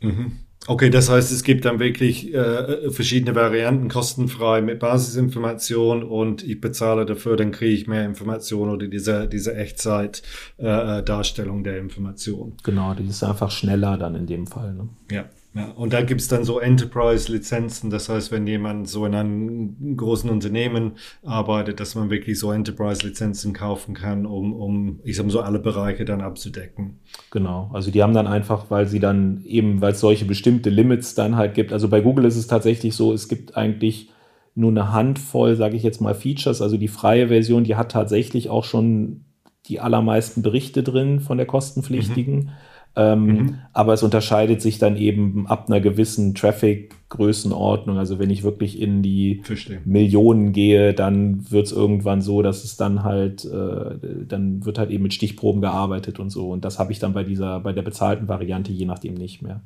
Mhm. 0.00 0.32
Okay, 0.68 0.90
das 0.90 1.08
heißt, 1.08 1.32
es 1.32 1.42
gibt 1.44 1.64
dann 1.64 1.80
wirklich 1.80 2.34
äh, 2.34 2.90
verschiedene 2.90 3.34
Varianten 3.34 3.88
kostenfrei 3.88 4.60
mit 4.60 4.80
Basisinformation 4.80 6.02
und 6.02 6.44
ich 6.44 6.60
bezahle 6.60 7.06
dafür, 7.06 7.36
dann 7.36 7.52
kriege 7.52 7.72
ich 7.72 7.86
mehr 7.86 8.04
Informationen 8.04 8.72
oder 8.72 8.86
diese, 8.86 9.28
diese 9.28 9.54
Echtzeit-Darstellung 9.54 11.60
äh, 11.60 11.62
der 11.62 11.78
Information. 11.78 12.52
Genau, 12.64 12.92
die 12.92 13.08
ist 13.08 13.24
einfach 13.24 13.50
schneller 13.50 13.96
dann 13.96 14.14
in 14.14 14.26
dem 14.26 14.46
Fall. 14.46 14.74
Ne? 14.74 14.90
Ja. 15.10 15.24
Ja, 15.58 15.72
und 15.72 15.92
da 15.92 16.02
gibt's 16.02 16.28
dann 16.28 16.44
so 16.44 16.60
Enterprise-Lizenzen, 16.60 17.90
das 17.90 18.08
heißt, 18.08 18.30
wenn 18.30 18.46
jemand 18.46 18.88
so 18.88 19.04
in 19.06 19.14
einem 19.14 19.96
großen 19.96 20.30
Unternehmen 20.30 20.92
arbeitet, 21.24 21.80
dass 21.80 21.96
man 21.96 22.10
wirklich 22.10 22.38
so 22.38 22.52
Enterprise-Lizenzen 22.52 23.54
kaufen 23.54 23.92
kann, 23.92 24.24
um, 24.24 24.52
um, 24.52 25.00
ich 25.02 25.16
sag 25.16 25.26
mal 25.26 25.32
so, 25.32 25.40
alle 25.40 25.58
Bereiche 25.58 26.04
dann 26.04 26.20
abzudecken. 26.20 27.00
Genau, 27.32 27.70
also 27.72 27.90
die 27.90 28.04
haben 28.04 28.14
dann 28.14 28.28
einfach, 28.28 28.66
weil 28.70 28.86
sie 28.86 29.00
dann 29.00 29.42
eben, 29.44 29.80
weil 29.80 29.92
es 29.92 30.00
solche 30.00 30.26
bestimmte 30.26 30.70
Limits 30.70 31.16
dann 31.16 31.34
halt 31.34 31.54
gibt, 31.54 31.72
also 31.72 31.88
bei 31.88 32.02
Google 32.02 32.26
ist 32.26 32.36
es 32.36 32.46
tatsächlich 32.46 32.94
so, 32.94 33.12
es 33.12 33.26
gibt 33.26 33.56
eigentlich 33.56 34.10
nur 34.54 34.70
eine 34.70 34.92
Handvoll, 34.92 35.56
sage 35.56 35.76
ich 35.76 35.82
jetzt 35.82 36.00
mal, 36.00 36.14
Features, 36.14 36.62
also 36.62 36.76
die 36.76 36.88
freie 36.88 37.28
Version, 37.28 37.64
die 37.64 37.74
hat 37.74 37.90
tatsächlich 37.90 38.48
auch 38.48 38.64
schon 38.64 39.24
die 39.66 39.80
allermeisten 39.80 40.42
Berichte 40.42 40.84
drin 40.84 41.18
von 41.18 41.36
der 41.36 41.46
kostenpflichtigen. 41.46 42.34
Mhm. 42.36 42.48
Ähm, 42.96 43.26
mhm. 43.26 43.54
Aber 43.72 43.92
es 43.92 44.02
unterscheidet 44.02 44.60
sich 44.60 44.78
dann 44.78 44.96
eben 44.96 45.46
ab 45.46 45.66
einer 45.68 45.80
gewissen 45.80 46.34
Traffic-Größenordnung. 46.34 47.96
Also 47.96 48.18
wenn 48.18 48.30
ich 48.30 48.42
wirklich 48.42 48.80
in 48.80 49.02
die 49.02 49.40
Verstehe. 49.44 49.80
Millionen 49.84 50.52
gehe, 50.52 50.94
dann 50.94 51.50
wird 51.50 51.66
es 51.66 51.72
irgendwann 51.72 52.22
so, 52.22 52.42
dass 52.42 52.64
es 52.64 52.76
dann 52.76 53.04
halt, 53.04 53.44
äh, 53.44 54.24
dann 54.26 54.64
wird 54.64 54.78
halt 54.78 54.90
eben 54.90 55.04
mit 55.04 55.14
Stichproben 55.14 55.60
gearbeitet 55.60 56.18
und 56.18 56.30
so. 56.30 56.50
Und 56.50 56.64
das 56.64 56.78
habe 56.78 56.90
ich 56.92 56.98
dann 56.98 57.12
bei 57.12 57.22
dieser, 57.22 57.60
bei 57.60 57.72
der 57.72 57.82
bezahlten 57.82 58.28
Variante 58.28 58.72
je 58.72 58.84
nachdem 58.84 59.14
nicht 59.14 59.42
mehr. 59.42 59.60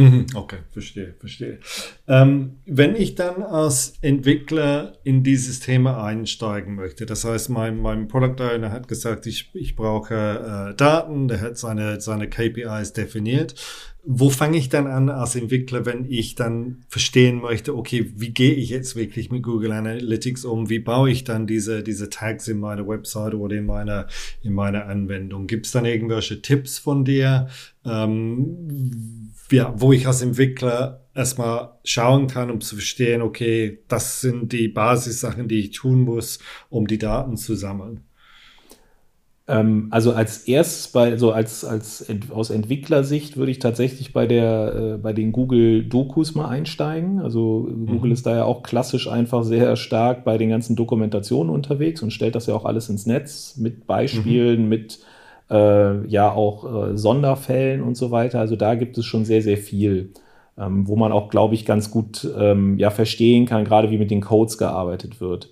Mhm. 0.00 0.26
Okay, 0.34 0.56
verstehe, 0.70 1.14
verstehe. 1.18 1.58
Ähm, 2.08 2.60
wenn 2.64 2.96
ich 2.96 3.16
dann 3.16 3.42
als 3.42 3.92
Entwickler 4.00 4.94
in 5.04 5.22
dieses 5.22 5.60
Thema 5.60 6.02
einsteigen 6.02 6.74
möchte, 6.74 7.04
das 7.04 7.24
heißt, 7.24 7.50
mein, 7.50 7.76
mein 7.76 8.08
Product 8.08 8.42
Owner 8.42 8.72
hat 8.72 8.88
gesagt, 8.88 9.26
ich, 9.26 9.50
ich 9.52 9.76
brauche 9.76 10.14
äh, 10.70 10.74
Daten, 10.74 11.28
der 11.28 11.42
hat 11.42 11.58
seine, 11.58 12.00
seine 12.00 12.30
KPIs 12.30 12.94
definiert. 12.94 13.54
Wo 14.02 14.30
fange 14.30 14.56
ich 14.56 14.70
dann 14.70 14.86
an 14.86 15.10
als 15.10 15.36
Entwickler, 15.36 15.84
wenn 15.84 16.06
ich 16.06 16.34
dann 16.34 16.84
verstehen 16.88 17.42
möchte, 17.42 17.76
okay, 17.76 18.10
wie 18.16 18.30
gehe 18.30 18.54
ich 18.54 18.70
jetzt 18.70 18.96
wirklich 18.96 19.30
mit 19.30 19.42
Google 19.42 19.72
Analytics 19.72 20.46
um? 20.46 20.70
Wie 20.70 20.78
baue 20.78 21.10
ich 21.10 21.24
dann 21.24 21.46
diese, 21.46 21.82
diese 21.82 22.08
Tags 22.08 22.48
in 22.48 22.60
meiner 22.60 22.88
Website 22.88 23.34
oder 23.34 23.56
in 23.56 23.66
meiner, 23.66 24.06
in 24.42 24.54
meiner 24.54 24.86
Anwendung? 24.86 25.46
Gibt 25.46 25.66
es 25.66 25.72
dann 25.72 25.84
irgendwelche 25.84 26.40
Tipps 26.40 26.78
von 26.78 27.04
dir? 27.04 27.48
Ähm, 27.84 29.29
ja, 29.52 29.74
wo 29.76 29.92
ich 29.92 30.06
als 30.06 30.22
Entwickler 30.22 31.06
erstmal 31.14 31.72
schauen 31.84 32.26
kann, 32.26 32.50
um 32.50 32.60
zu 32.60 32.76
verstehen, 32.76 33.22
okay, 33.22 33.80
das 33.88 34.20
sind 34.20 34.52
die 34.52 34.68
Basissachen, 34.68 35.48
die 35.48 35.60
ich 35.60 35.70
tun 35.72 36.02
muss, 36.02 36.38
um 36.68 36.86
die 36.86 36.98
Daten 36.98 37.36
zu 37.36 37.54
sammeln. 37.54 38.04
Ähm, 39.50 39.88
also 39.90 40.12
als 40.12 40.46
erstes 40.46 40.88
bei, 40.88 41.16
so 41.16 41.32
als, 41.32 41.64
als 41.64 42.02
Ent, 42.02 42.30
aus 42.30 42.50
Entwicklersicht 42.50 43.36
würde 43.36 43.50
ich 43.50 43.58
tatsächlich 43.58 44.12
bei 44.12 44.26
der, 44.26 44.74
äh, 44.74 44.98
bei 44.98 45.12
den 45.12 45.32
Google 45.32 45.84
Dokus 45.84 46.36
mal 46.36 46.48
einsteigen. 46.48 47.18
Also 47.20 47.68
Google 47.86 48.10
mhm. 48.10 48.12
ist 48.12 48.26
da 48.26 48.36
ja 48.36 48.44
auch 48.44 48.62
klassisch 48.62 49.08
einfach 49.08 49.42
sehr 49.42 49.74
stark 49.74 50.24
bei 50.24 50.38
den 50.38 50.50
ganzen 50.50 50.76
Dokumentationen 50.76 51.52
unterwegs 51.52 52.00
und 52.02 52.12
stellt 52.12 52.36
das 52.36 52.46
ja 52.46 52.54
auch 52.54 52.64
alles 52.64 52.88
ins 52.88 53.06
Netz 53.06 53.56
mit 53.56 53.88
Beispielen, 53.88 54.62
mhm. 54.62 54.68
mit 54.68 55.00
äh, 55.50 56.06
ja 56.06 56.32
auch 56.32 56.90
äh, 56.90 56.96
Sonderfällen 56.96 57.82
und 57.82 57.96
so 57.96 58.10
weiter. 58.10 58.40
Also 58.40 58.56
da 58.56 58.74
gibt 58.74 58.96
es 58.98 59.04
schon 59.04 59.24
sehr, 59.24 59.42
sehr 59.42 59.56
viel, 59.56 60.12
ähm, 60.56 60.86
wo 60.86 60.96
man 60.96 61.12
auch, 61.12 61.28
glaube 61.28 61.54
ich, 61.54 61.66
ganz 61.66 61.90
gut 61.90 62.28
ähm, 62.38 62.78
ja, 62.78 62.90
verstehen 62.90 63.46
kann, 63.46 63.64
gerade 63.64 63.90
wie 63.90 63.98
mit 63.98 64.10
den 64.10 64.20
Codes 64.20 64.58
gearbeitet 64.58 65.20
wird. 65.20 65.50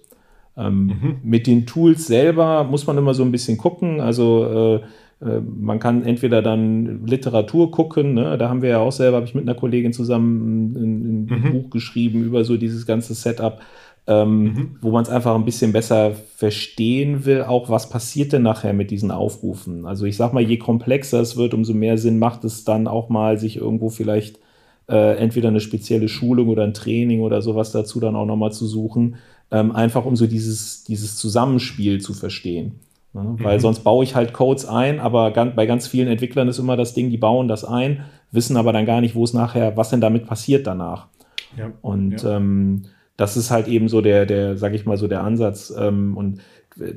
Ähm, 0.57 0.87
mhm. 0.87 1.17
Mit 1.23 1.47
den 1.47 1.67
Tools 1.67 2.07
selber 2.07 2.65
muss 2.65 2.87
man 2.87 2.99
immer 2.99 3.15
so 3.15 3.23
ein 3.23 3.33
bisschen 3.33 3.59
gucken. 3.59 4.01
Also 4.01 4.81
äh, 5.23 5.27
äh 5.27 5.41
man 5.41 5.79
kann 5.81 6.05
entweder 6.05 6.43
dann 6.43 7.07
Literatur 7.07 7.71
gucken, 7.71 8.15
ne? 8.15 8.39
da 8.39 8.49
haben 8.49 8.63
wir 8.63 8.71
ja 8.71 8.79
auch 8.79 8.93
selber, 8.93 9.17
habe 9.17 9.27
ich 9.27 9.35
mit 9.35 9.45
einer 9.45 9.55
Kollegin 9.55 9.93
zusammen 9.93 10.73
ein, 10.73 11.31
ein 11.31 11.43
mhm. 11.43 11.53
Buch 11.53 11.71
geschrieben 11.71 12.25
über 12.25 12.45
so 12.45 12.57
dieses 12.57 12.87
ganze 12.87 13.15
Setup 13.15 13.61
ähm, 14.09 14.43
mhm. 14.43 14.77
wo 14.81 14.91
man 14.91 15.03
es 15.03 15.11
einfach 15.11 15.35
ein 15.35 15.45
bisschen 15.45 15.73
besser 15.73 16.13
verstehen 16.35 17.27
will, 17.27 17.43
auch 17.43 17.69
was 17.69 17.91
passiert 17.91 18.33
denn 18.33 18.43
nachher 18.43 18.73
mit 18.73 18.91
diesen 18.91 19.11
Aufrufen. 19.11 19.85
Also 19.85 20.07
ich 20.07 20.17
sag 20.17 20.33
mal, 20.33 20.43
je 20.43 20.57
komplexer 20.57 21.21
es 21.21 21.37
wird, 21.37 21.53
umso 21.53 21.75
mehr 21.75 21.99
Sinn 21.99 22.19
macht 22.19 22.43
es 22.45 22.65
dann 22.65 22.89
auch 22.89 23.11
mal, 23.11 23.39
sich 23.39 23.57
irgendwo 23.59 23.91
vielleicht 23.91 24.39
äh, 24.89 25.19
entweder 25.19 25.49
eine 25.49 25.61
spezielle 25.61 26.09
Schulung 26.09 26.49
oder 26.49 26.65
ein 26.65 26.73
Training 26.73 27.21
oder 27.21 27.43
sowas 27.43 27.71
dazu 27.71 28.01
dann 28.01 28.17
auch 28.17 28.25
nochmal 28.25 28.51
zu 28.51 28.67
suchen, 28.67 29.17
ähm, 29.51 29.73
einfach 29.77 30.07
um 30.07 30.17
so 30.17 30.27
dieses, 30.27 30.85
dieses 30.85 31.17
Zusammenspiel 31.17 32.01
zu 32.01 32.15
verstehen. 32.15 32.81
Ne? 33.13 33.21
Mhm. 33.21 33.45
Weil 33.45 33.61
sonst 33.61 33.81
baue 33.81 34.05
ich 34.05 34.15
halt 34.15 34.33
Codes 34.33 34.65
ein, 34.65 35.01
aber 35.01 35.33
ganz, 35.33 35.55
bei 35.55 35.67
ganz 35.67 35.87
vielen 35.87 36.09
Entwicklern 36.09 36.49
ist 36.49 36.59
immer 36.59 36.79
das 36.79 36.95
Ding, 36.95 37.11
die 37.11 37.19
bauen 37.19 37.47
das 37.47 37.63
ein, 37.63 38.07
wissen 38.31 38.57
aber 38.57 38.73
dann 38.73 38.87
gar 38.87 39.03
nicht, 39.03 39.15
wo 39.15 39.25
es 39.25 39.35
nachher, 39.35 39.77
was 39.77 39.91
denn 39.91 40.01
damit 40.01 40.27
passiert 40.27 40.67
danach. 40.67 41.09
Ja. 41.59 41.73
Und 41.83 42.23
ja. 42.23 42.37
Ähm, 42.37 42.87
das 43.19 43.37
ist 43.37 43.51
halt 43.51 43.67
eben 43.67 43.89
so 43.89 44.01
der, 44.01 44.25
der, 44.27 44.57
sag 44.57 44.73
ich 44.75 44.87
mal 44.87 44.97
so 44.97 45.09
der 45.09 45.25
Ansatz. 45.25 45.75
Ähm, 45.77 46.17
und 46.17 46.41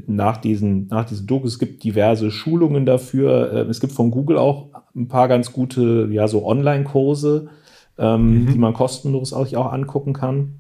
nach 0.06 0.38
diesen, 0.38 0.88
nach 0.88 1.06
diesen 1.06 1.26
Dokus, 1.26 1.54
es 1.54 1.60
gibt 1.60 1.84
diverse 1.84 2.30
Schulungen 2.30 2.86
dafür. 2.86 3.52
Ähm, 3.52 3.70
es 3.72 3.80
gibt 3.80 3.92
von 3.92 4.12
Google 4.12 4.38
auch 4.38 4.68
ein 4.96 5.08
paar 5.08 5.28
ganz 5.28 5.52
gute, 5.52 6.08
ja, 6.12 6.28
so 6.28 6.46
Online-Kurse, 6.46 7.50
ähm, 7.98 8.44
mhm. 8.44 8.54
die 8.54 8.60
man 8.60 8.74
kostenlos 8.74 9.34
auch, 9.34 9.52
auch 9.56 9.74
angucken 9.74 10.14
kann. 10.14 10.60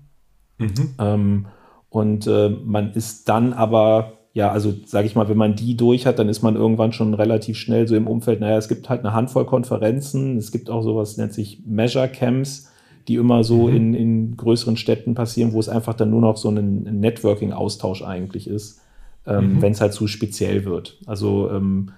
Mhm. 0.57 0.95
Ähm, 0.97 1.45
und 1.89 2.25
äh, 2.25 2.49
man 2.49 2.93
ist 2.93 3.29
dann 3.29 3.53
aber, 3.53 4.13
ja, 4.33 4.51
also 4.51 4.73
sage 4.85 5.05
ich 5.05 5.15
mal, 5.15 5.29
wenn 5.29 5.37
man 5.37 5.55
die 5.55 5.77
durch 5.77 6.07
hat, 6.07 6.17
dann 6.17 6.27
ist 6.27 6.41
man 6.41 6.55
irgendwann 6.55 6.91
schon 6.91 7.13
relativ 7.13 7.57
schnell 7.57 7.87
so 7.87 7.95
im 7.95 8.07
Umfeld, 8.07 8.39
naja, 8.39 8.57
es 8.57 8.67
gibt 8.67 8.89
halt 8.89 9.01
eine 9.01 9.13
Handvoll 9.13 9.45
Konferenzen, 9.45 10.37
es 10.37 10.51
gibt 10.51 10.71
auch 10.71 10.81
sowas, 10.81 11.17
nennt 11.17 11.33
sich 11.33 11.61
Measure 11.67 12.09
Camps, 12.09 12.70
die 13.11 13.17
immer 13.17 13.43
so 13.43 13.67
mhm. 13.67 13.75
in, 13.75 13.93
in 13.93 14.37
größeren 14.37 14.77
Städten 14.77 15.15
passieren, 15.15 15.51
wo 15.51 15.59
es 15.59 15.67
einfach 15.67 15.93
dann 15.93 16.09
nur 16.09 16.21
noch 16.21 16.37
so 16.37 16.49
ein 16.49 16.83
Networking-Austausch 16.83 18.03
eigentlich 18.03 18.47
ist, 18.47 18.79
ähm, 19.27 19.55
mhm. 19.55 19.61
wenn 19.61 19.73
es 19.73 19.81
halt 19.81 19.91
zu 19.91 20.07
speziell 20.07 20.63
wird. 20.63 20.97
Also 21.05 21.49
ähm, 21.51 21.91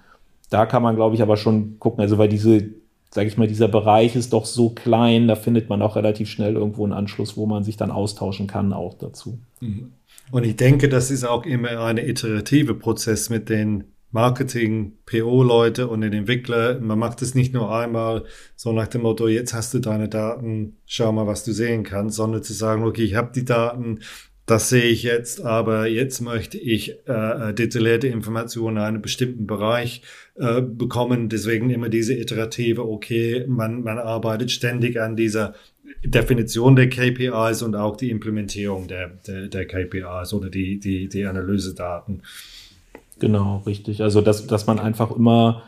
da 0.49 0.65
kann 0.65 0.81
man, 0.81 0.95
glaube 0.95 1.15
ich, 1.15 1.21
aber 1.21 1.37
schon 1.37 1.77
gucken, 1.77 2.01
also 2.01 2.17
weil 2.17 2.29
diese, 2.29 2.69
sage 3.11 3.27
ich 3.27 3.37
mal, 3.37 3.47
dieser 3.47 3.67
Bereich 3.67 4.15
ist 4.15 4.33
doch 4.33 4.45
so 4.45 4.71
klein, 4.71 5.27
da 5.27 5.35
findet 5.35 5.69
man 5.69 5.83
auch 5.83 5.95
relativ 5.95 6.29
schnell 6.29 6.55
irgendwo 6.55 6.83
einen 6.83 6.93
Anschluss, 6.93 7.37
wo 7.37 7.45
man 7.45 7.63
sich 7.63 7.77
dann 7.77 7.91
austauschen 7.91 8.47
kann 8.47 8.73
auch 8.73 8.95
dazu. 8.95 9.37
Mhm. 9.59 9.91
Und 10.31 10.45
ich 10.45 10.55
denke, 10.55 10.89
das 10.89 11.11
ist 11.11 11.25
auch 11.25 11.45
immer 11.45 11.85
ein 11.85 11.97
iterative 11.97 12.73
Prozess 12.73 13.29
mit 13.29 13.49
den 13.49 13.83
Marketing, 14.13 14.93
PO-Leute 15.07 15.87
und 15.87 16.01
den 16.01 16.13
Entwickler. 16.13 16.79
Man 16.79 16.99
macht 16.99 17.21
es 17.23 17.33
nicht 17.33 17.53
nur 17.53 17.75
einmal 17.75 18.25
so 18.55 18.71
nach 18.71 18.87
dem 18.87 19.01
Motto, 19.01 19.27
jetzt 19.27 19.53
hast 19.53 19.73
du 19.73 19.79
deine 19.79 20.07
Daten, 20.07 20.77
schau 20.85 21.11
mal, 21.11 21.25
was 21.25 21.43
du 21.43 21.51
sehen 21.51 21.83
kannst, 21.83 22.15
sondern 22.15 22.43
zu 22.43 22.53
sagen, 22.53 22.83
okay, 22.83 23.03
ich 23.03 23.15
habe 23.15 23.31
die 23.33 23.43
Daten, 23.43 23.99
das 24.45 24.69
sehe 24.69 24.83
ich 24.83 25.03
jetzt, 25.03 25.41
aber 25.43 25.87
jetzt 25.87 26.21
möchte 26.21 26.59
ich 26.59 27.07
äh, 27.07 27.53
detaillierte 27.53 28.07
Informationen 28.07 28.77
in 28.77 28.83
einem 28.83 29.01
bestimmten 29.01 29.47
Bereich 29.47 30.03
äh, 30.35 30.61
bekommen. 30.61 31.29
Deswegen 31.29 31.71
immer 31.71 31.89
diese 31.89 32.13
iterative, 32.13 32.85
okay, 32.85 33.45
man, 33.47 33.83
man 33.83 33.97
arbeitet 33.97 34.51
ständig 34.51 35.01
an 35.01 35.15
dieser 35.15 35.55
Definition 36.03 36.75
der 36.75 36.89
KPIs 36.89 37.61
und 37.61 37.75
auch 37.75 37.95
die 37.95 38.09
Implementierung 38.09 38.87
der, 38.87 39.09
der, 39.25 39.47
der 39.47 39.65
KPIs 39.65 40.33
oder 40.33 40.49
die, 40.49 40.79
die, 40.79 41.07
die 41.07 41.25
Analysedaten. 41.25 42.21
Genau, 43.19 43.61
richtig. 43.65 44.01
Also, 44.01 44.21
dass, 44.21 44.47
dass 44.47 44.67
man 44.67 44.79
einfach 44.79 45.11
immer 45.11 45.63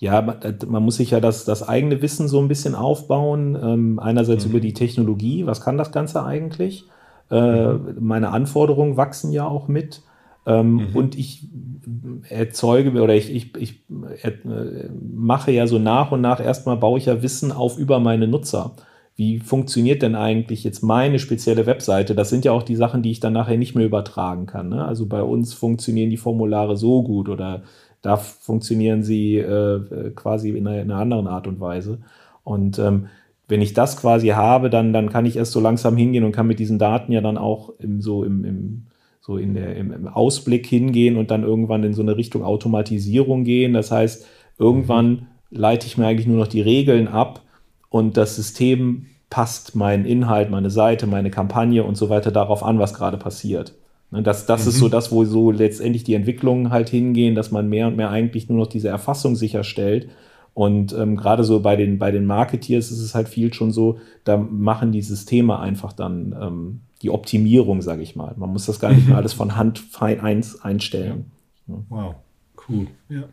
ja, 0.00 0.22
man, 0.22 0.38
man, 0.66 0.82
muss 0.82 0.96
sich 0.96 1.10
ja 1.10 1.20
das, 1.20 1.44
das 1.44 1.68
eigene 1.68 2.00
Wissen 2.00 2.26
so 2.26 2.40
ein 2.40 2.48
bisschen 2.48 2.74
aufbauen. 2.74 3.56
Ähm, 3.62 3.98
einerseits 3.98 4.46
mhm. 4.46 4.52
über 4.52 4.60
die 4.60 4.72
Technologie, 4.72 5.44
was 5.46 5.60
kann 5.60 5.76
das 5.76 5.92
Ganze 5.92 6.24
eigentlich? 6.24 6.86
Äh, 7.30 7.74
mhm. 7.74 7.96
Meine 8.00 8.30
Anforderungen 8.30 8.96
wachsen 8.96 9.30
ja 9.30 9.46
auch 9.46 9.68
mit. 9.68 10.02
Ähm, 10.46 10.72
mhm. 10.72 10.96
Und 10.96 11.18
ich 11.18 11.48
erzeuge 12.30 12.98
oder 12.98 13.14
ich, 13.14 13.34
ich, 13.34 13.54
ich 13.56 13.84
äh, 14.22 14.32
mache 15.14 15.52
ja 15.52 15.66
so 15.66 15.78
nach 15.78 16.12
und 16.12 16.22
nach 16.22 16.40
erstmal, 16.40 16.78
baue 16.78 16.98
ich 16.98 17.04
ja 17.04 17.22
Wissen 17.22 17.52
auf 17.52 17.76
über 17.76 18.00
meine 18.00 18.26
Nutzer. 18.26 18.72
Wie 19.20 19.38
funktioniert 19.38 20.00
denn 20.00 20.14
eigentlich 20.14 20.64
jetzt 20.64 20.82
meine 20.82 21.18
spezielle 21.18 21.66
Webseite? 21.66 22.14
Das 22.14 22.30
sind 22.30 22.46
ja 22.46 22.52
auch 22.52 22.62
die 22.62 22.74
Sachen, 22.74 23.02
die 23.02 23.10
ich 23.10 23.20
dann 23.20 23.34
nachher 23.34 23.58
nicht 23.58 23.74
mehr 23.74 23.84
übertragen 23.84 24.46
kann. 24.46 24.70
Ne? 24.70 24.82
Also 24.82 25.04
bei 25.04 25.22
uns 25.22 25.52
funktionieren 25.52 26.08
die 26.08 26.16
Formulare 26.16 26.78
so 26.78 27.02
gut 27.02 27.28
oder 27.28 27.64
da 28.00 28.16
funktionieren 28.16 29.02
sie 29.02 29.36
äh, 29.36 30.10
quasi 30.16 30.48
in 30.48 30.66
einer, 30.66 30.80
in 30.80 30.90
einer, 30.90 31.02
anderen 31.02 31.26
Art 31.26 31.46
und 31.46 31.60
Weise. 31.60 31.98
Und 32.44 32.78
ähm, 32.78 33.08
wenn 33.46 33.60
ich 33.60 33.74
das 33.74 33.98
quasi 33.98 34.28
habe, 34.28 34.70
dann, 34.70 34.94
dann 34.94 35.10
kann 35.10 35.26
ich 35.26 35.36
erst 35.36 35.52
so 35.52 35.60
langsam 35.60 35.98
hingehen 35.98 36.24
und 36.24 36.32
kann 36.32 36.46
mit 36.46 36.58
diesen 36.58 36.78
Daten 36.78 37.12
ja 37.12 37.20
dann 37.20 37.36
auch 37.36 37.74
im, 37.78 38.00
so 38.00 38.24
im, 38.24 38.42
im 38.46 38.86
so 39.20 39.36
in 39.36 39.52
der, 39.52 39.76
im, 39.76 39.92
im 39.92 40.08
Ausblick 40.08 40.64
hingehen 40.66 41.18
und 41.18 41.30
dann 41.30 41.42
irgendwann 41.42 41.84
in 41.84 41.92
so 41.92 42.00
eine 42.00 42.16
Richtung 42.16 42.42
Automatisierung 42.42 43.44
gehen. 43.44 43.74
Das 43.74 43.90
heißt, 43.90 44.26
irgendwann 44.58 45.26
leite 45.50 45.86
ich 45.86 45.98
mir 45.98 46.06
eigentlich 46.06 46.26
nur 46.26 46.38
noch 46.38 46.48
die 46.48 46.62
Regeln 46.62 47.06
ab 47.06 47.42
und 47.90 48.16
das 48.16 48.36
System 48.36 49.04
passt 49.30 49.76
meinen 49.76 50.04
Inhalt, 50.04 50.50
meine 50.50 50.70
Seite, 50.70 51.06
meine 51.06 51.30
Kampagne 51.30 51.84
und 51.84 51.96
so 51.96 52.10
weiter 52.10 52.32
darauf 52.32 52.62
an, 52.62 52.78
was 52.78 52.94
gerade 52.94 53.16
passiert. 53.16 53.74
Ne, 54.10 54.22
das, 54.22 54.44
das 54.46 54.64
mhm. 54.64 54.68
ist 54.68 54.78
so 54.78 54.86
mhm. 54.86 54.90
das, 54.90 55.12
wo 55.12 55.24
so 55.24 55.50
letztendlich 55.50 56.04
die 56.04 56.14
Entwicklungen 56.14 56.70
halt 56.70 56.88
hingehen, 56.88 57.34
dass 57.34 57.50
man 57.50 57.68
mehr 57.68 57.86
und 57.86 57.96
mehr 57.96 58.10
eigentlich 58.10 58.48
nur 58.48 58.58
noch 58.58 58.66
diese 58.66 58.88
Erfassung 58.88 59.36
sicherstellt. 59.36 60.08
Und 60.52 60.92
ähm, 60.92 61.16
gerade 61.16 61.44
so 61.44 61.60
bei 61.60 61.76
den, 61.76 61.98
bei 62.00 62.10
den 62.10 62.26
Marketeers 62.26 62.90
ist 62.90 63.00
es 63.00 63.14
halt 63.14 63.28
viel 63.28 63.54
schon 63.54 63.70
so, 63.70 63.98
da 64.24 64.36
machen 64.36 64.90
die 64.90 65.02
Systeme 65.02 65.60
einfach 65.60 65.92
dann 65.92 66.36
ähm, 66.38 66.80
die 67.02 67.10
Optimierung, 67.10 67.82
sage 67.82 68.02
ich 68.02 68.16
mal. 68.16 68.34
Man 68.36 68.50
muss 68.50 68.66
das 68.66 68.80
gar 68.80 68.92
nicht 68.92 69.06
mehr 69.08 69.16
alles 69.16 69.32
von 69.32 69.56
Hand 69.56 69.78
fein 69.78 70.20
eins 70.20 70.60
einstellen. 70.60 71.30
Ja. 71.68 71.74
Wow, 71.88 72.14
cool. 72.68 72.88
Ja. 73.08 73.24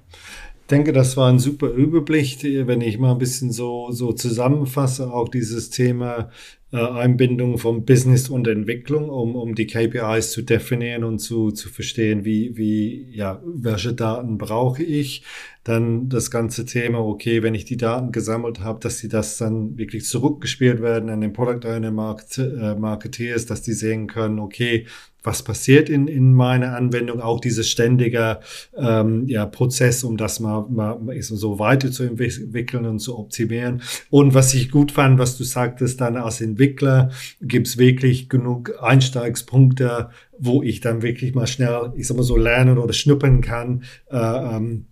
Denke, 0.69 0.91
das 0.91 1.15
war 1.15 1.29
ein 1.29 1.39
super 1.39 1.69
Überblick, 1.69 2.43
wenn 2.43 2.81
ich 2.81 2.99
mal 2.99 3.13
ein 3.13 3.17
bisschen 3.17 3.51
so, 3.51 3.91
so 3.91 4.11
zusammenfasse, 4.11 5.11
auch 5.13 5.29
dieses 5.29 5.69
Thema 5.69 6.29
äh, 6.73 6.77
Einbindung 6.77 7.57
von 7.57 7.85
Business 7.85 8.27
und 8.29 8.47
Entwicklung, 8.47 9.09
um, 9.09 9.37
um 9.37 9.55
die 9.55 9.67
KPIs 9.67 10.31
zu 10.31 10.41
definieren 10.41 11.05
und 11.05 11.19
zu, 11.19 11.51
zu 11.51 11.69
verstehen, 11.69 12.25
wie, 12.25 12.57
wie, 12.57 13.07
ja, 13.11 13.41
welche 13.45 13.93
Daten 13.93 14.37
brauche 14.37 14.83
ich. 14.83 15.23
Dann 15.67 16.07
das 16.07 16.31
ganze 16.31 16.65
Thema, 16.65 16.99
okay, 16.99 17.43
wenn 17.43 17.53
ich 17.53 17.65
die 17.65 17.75
Daten 17.75 18.13
gesammelt 18.13 18.61
habe, 18.61 18.79
dass 18.79 18.99
sie 18.99 19.09
das 19.09 19.37
dann 19.37 19.77
wirklich 19.77 20.05
zurückgespielt 20.05 20.81
werden 20.81 21.09
an 21.09 21.19
den 21.19 21.33
Product 21.33 21.67
Owner 21.67 21.91
Market, 21.91 22.37
äh, 22.37 22.75
Marketeers, 22.75 23.47
dass 23.47 23.63
die 23.63 23.73
sehen 23.73 24.07
können, 24.07 24.39
okay, 24.39 24.85
was 25.23 25.43
passiert 25.43 25.89
in, 25.89 26.07
in 26.07 26.33
meiner 26.33 26.73
Anwendung, 26.73 27.19
auch 27.19 27.41
dieses 27.41 27.69
ständige 27.69 28.39
ähm, 28.77 29.27
ja, 29.27 29.45
Prozess, 29.45 30.05
um 30.05 30.15
das 30.15 30.39
mal, 30.39 30.69
mal 30.69 30.97
so 31.21 31.59
weiterzuentwickeln 31.59 32.85
und 32.85 32.99
zu 32.99 33.19
optimieren. 33.19 33.81
Und 34.09 34.33
was 34.33 34.53
ich 34.53 34.71
gut 34.71 34.93
fand, 34.93 35.19
was 35.19 35.37
du 35.37 35.43
sagtest, 35.43 35.99
dann 35.99 36.15
als 36.15 36.39
Entwickler 36.39 37.11
gibt's 37.41 37.77
wirklich 37.77 38.29
genug 38.29 38.81
Einsteigspunkte, 38.81 40.11
wo 40.39 40.63
ich 40.63 40.79
dann 40.79 41.01
wirklich 41.01 41.35
mal 41.35 41.45
schnell, 41.45 41.91
ich 41.97 42.07
sag 42.07 42.15
mal 42.15 42.23
so, 42.23 42.37
lernen 42.37 42.77
oder 42.77 42.93
schnuppern 42.93 43.41
kann. 43.41 43.83
Äh, 44.09 44.17
ähm, 44.17 44.85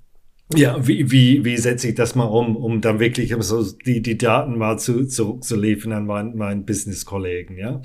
ja, 0.53 0.88
wie, 0.88 1.10
wie, 1.12 1.43
wie 1.43 1.58
setze 1.58 1.89
ich 1.89 1.95
das 1.95 2.13
mal 2.13 2.25
um, 2.25 2.55
um 2.55 2.79
dann 2.81 2.99
wirklich 2.99 3.34
so 3.39 3.63
die, 3.86 4.01
die 4.01 4.17
Daten 4.17 4.58
mal 4.58 4.77
zu, 4.77 5.08
zurückzuliefern 5.08 5.91
an 5.91 6.05
meinen, 6.05 6.38
meinen 6.38 6.65
Business-Kollegen, 6.65 7.58
ja. 7.58 7.81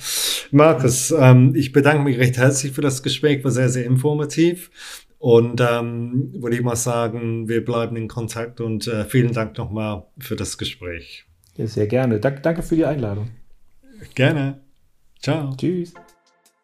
Markus, 0.51 1.11
ähm, 1.11 1.55
ich 1.55 1.73
bedanke 1.73 2.03
mich 2.03 2.19
recht 2.19 2.37
herzlich 2.37 2.73
für 2.73 2.83
das 2.83 3.03
Gespräch, 3.03 3.45
war 3.45 3.51
sehr, 3.51 3.71
sehr 3.71 3.87
informativ. 3.87 4.71
Und 5.19 5.61
ähm, 5.61 6.33
würde 6.35 6.57
ich 6.57 6.63
mal 6.63 6.77
sagen, 6.77 7.47
wir 7.47 7.63
bleiben 7.63 7.97
in 7.97 8.09
Kontakt 8.09 8.61
und 8.61 8.87
äh, 8.87 9.05
vielen 9.05 9.33
Dank 9.33 9.59
nochmal 9.59 10.07
für 10.19 10.35
das 10.35 10.57
Gespräch. 10.57 11.27
Ja, 11.57 11.67
sehr 11.67 11.87
gerne. 11.87 12.21
Dank, 12.21 12.43
danke 12.43 12.63
für 12.63 12.75
die 12.75 12.87
Einladung. 12.87 13.31
Gerne. 14.15 14.61
Ciao. 15.21 15.55
Tschüss. 15.57 15.93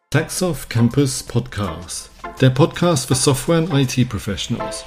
Taxoff 0.09 0.69
Campus 0.71 1.23
Podcast. 1.23 2.11
Der 2.41 2.49
Podcast 2.51 3.09
für 3.09 3.15
Software 3.15 3.59
und 3.59 3.73
IT 3.75 4.09
Professionals. 4.09 4.87